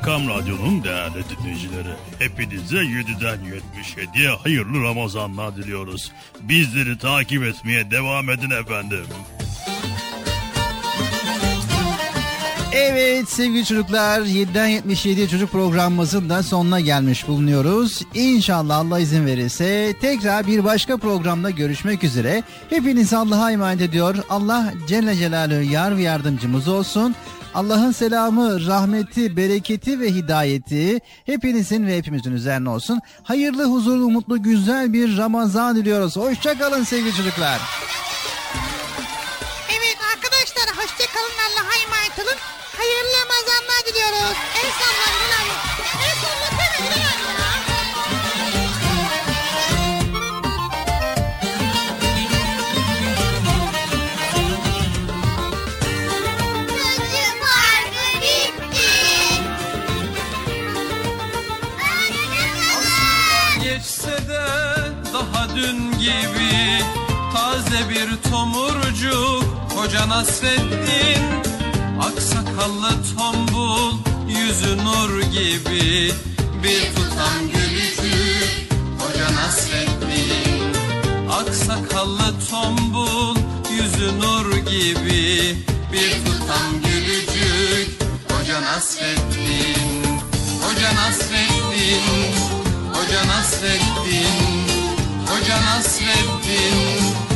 Erkam 0.06 0.28
Radyo'nun 0.28 0.84
değerli 0.84 1.24
dinleyicileri. 1.28 1.94
Hepinize 2.18 2.76
7'den 2.76 3.38
77'ye 3.38 4.28
hayırlı 4.28 4.82
Ramazanlar 4.82 5.56
diliyoruz. 5.56 6.12
Bizleri 6.40 6.98
takip 6.98 7.42
etmeye 7.42 7.90
devam 7.90 8.30
edin 8.30 8.50
efendim. 8.50 9.06
Evet 12.72 13.28
sevgili 13.28 13.64
çocuklar 13.64 14.20
7'den 14.20 14.66
77 14.66 15.28
çocuk 15.28 15.52
programımızın 15.52 16.28
da 16.28 16.42
sonuna 16.42 16.80
gelmiş 16.80 17.28
bulunuyoruz. 17.28 18.02
İnşallah 18.14 18.76
Allah 18.76 18.98
izin 18.98 19.26
verirse 19.26 19.94
tekrar 20.00 20.46
bir 20.46 20.64
başka 20.64 20.96
programda 20.96 21.50
görüşmek 21.50 22.04
üzere. 22.04 22.42
Hepiniz 22.70 23.12
Allah'a 23.12 23.52
emanet 23.52 23.80
ediyor. 23.80 24.14
Allah 24.30 24.72
Celle 24.88 25.16
Celaluhu 25.16 25.62
yar 25.62 25.96
ve 25.96 26.02
yardımcımız 26.02 26.68
olsun. 26.68 27.14
Allah'ın 27.56 27.92
selamı, 27.92 28.66
rahmeti, 28.66 29.36
bereketi 29.36 30.00
ve 30.00 30.08
hidayeti 30.08 31.00
hepinizin 31.26 31.86
ve 31.86 31.96
hepimizin 31.96 32.32
üzerine 32.32 32.68
olsun. 32.68 33.00
Hayırlı, 33.22 33.64
huzurlu, 33.64 34.10
mutlu, 34.10 34.42
güzel 34.42 34.92
bir 34.92 35.16
Ramazan 35.16 35.76
diliyoruz. 35.76 36.16
Hoşçakalın 36.16 36.84
sevgili 36.84 37.14
çocuklar. 37.16 37.60
Evet 39.70 39.96
arkadaşlar 40.14 40.76
hoşçakalın 40.76 41.38
Allah'a 41.46 41.74
emanet 41.84 42.18
olun. 42.18 42.38
Hayırlı 42.76 43.16
Ramazanlar 43.22 43.80
diliyoruz. 43.86 44.36
El 44.56 44.70
salla 44.70 45.35
tomurcuk 68.22 69.44
Hoca 69.74 70.08
Nasreddin 70.08 71.22
Aksakallı 72.00 72.90
tombul 73.16 73.92
Yüzü 74.28 74.76
nur 74.84 75.20
gibi. 75.22 76.12
Bir 76.62 76.94
tutam 76.94 77.40
gülücük 77.54 78.68
Hoca 78.98 79.34
Nasreddin 79.34 80.74
Aksakallı 81.30 82.34
tombul 82.50 83.36
Yüzü 83.70 84.20
nur 84.20 84.56
gibi. 84.56 85.56
Bir 85.92 86.10
tutam 86.10 86.72
gülücük 86.84 88.02
Hoca 88.28 88.62
Nasreddin 88.62 90.04
Hoca 90.62 90.94
Nasreddin 90.94 92.34
Hoca 92.92 93.26
Nasreddin 93.26 94.66
Hoca 95.26 95.60
Nasreddin 95.62 97.35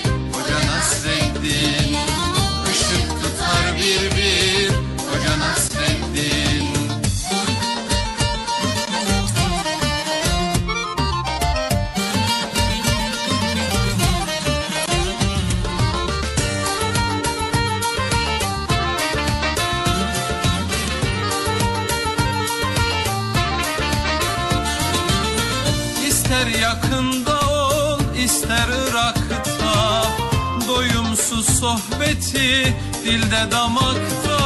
dilde 33.05 33.51
damakta 33.51 34.41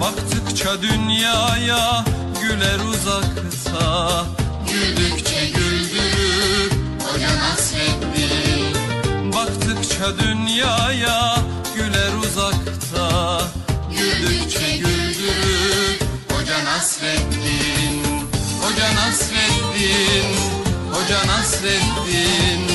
Baktıkça 0.00 0.82
dünyaya 0.82 2.04
güler 2.42 2.78
uzakta. 2.92 4.26
Güldükçe 4.72 5.46
güldürür 5.46 6.70
Hoca 7.02 7.28
Nasreddin 7.38 8.74
Baktıkça 9.32 10.18
dünyaya 10.18 11.36
güler 11.76 12.12
uzakta. 12.24 13.40
Güldükçe 13.90 14.76
güldürür 14.76 15.98
Hoca 16.30 16.64
Nasreddin 16.64 18.02
Hoca 18.62 18.94
Nasreddin 18.94 20.36
Hoca 20.92 21.26
Nasreddin 21.26 22.68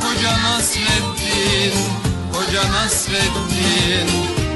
Hoca 0.00 0.42
Nasreddin 0.42 2.11
Hoca 2.46 2.72
Nasreddin 2.72 4.08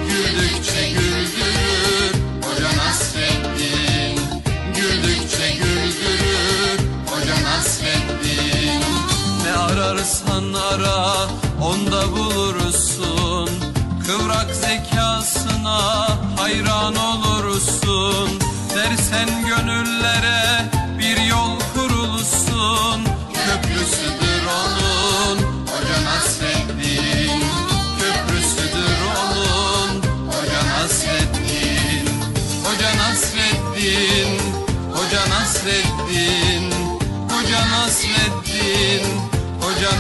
Güldükçe 0.09 0.89
güldürür. 0.89 2.15
Hoca 2.43 2.69
Nasreddin 2.77 4.21
Güldükçe 4.77 5.51
güldürür. 5.51 6.81
Hoca 7.07 7.43
Nasreddin 7.45 8.83
Ne 9.45 9.53
ararsan 9.59 10.53
ara 10.53 11.15
onda 11.63 12.13
bulursun. 12.17 13.51
Kıvrak 14.07 14.55
zekasına 14.55 16.09
hayran 16.37 16.97
olursun. 16.97 18.31
Dersen 18.75 19.29
gönüllere 19.47 20.71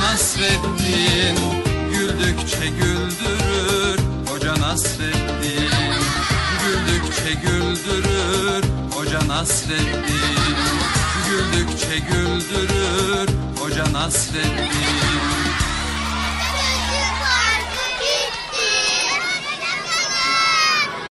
Nasreddin 0.06 1.36
Güldükçe 1.92 2.66
güldürür 2.66 3.98
Hoca 4.28 4.54
Nasreddin 4.60 5.70
Güldükçe 6.62 7.32
güldürür 7.42 8.64
Hoca 8.94 9.28
Nasreddin 9.28 10.56
Güldükçe 11.28 11.98
güldürür 11.98 13.28
Hoca 13.60 13.92
Nasreddin 13.92 15.55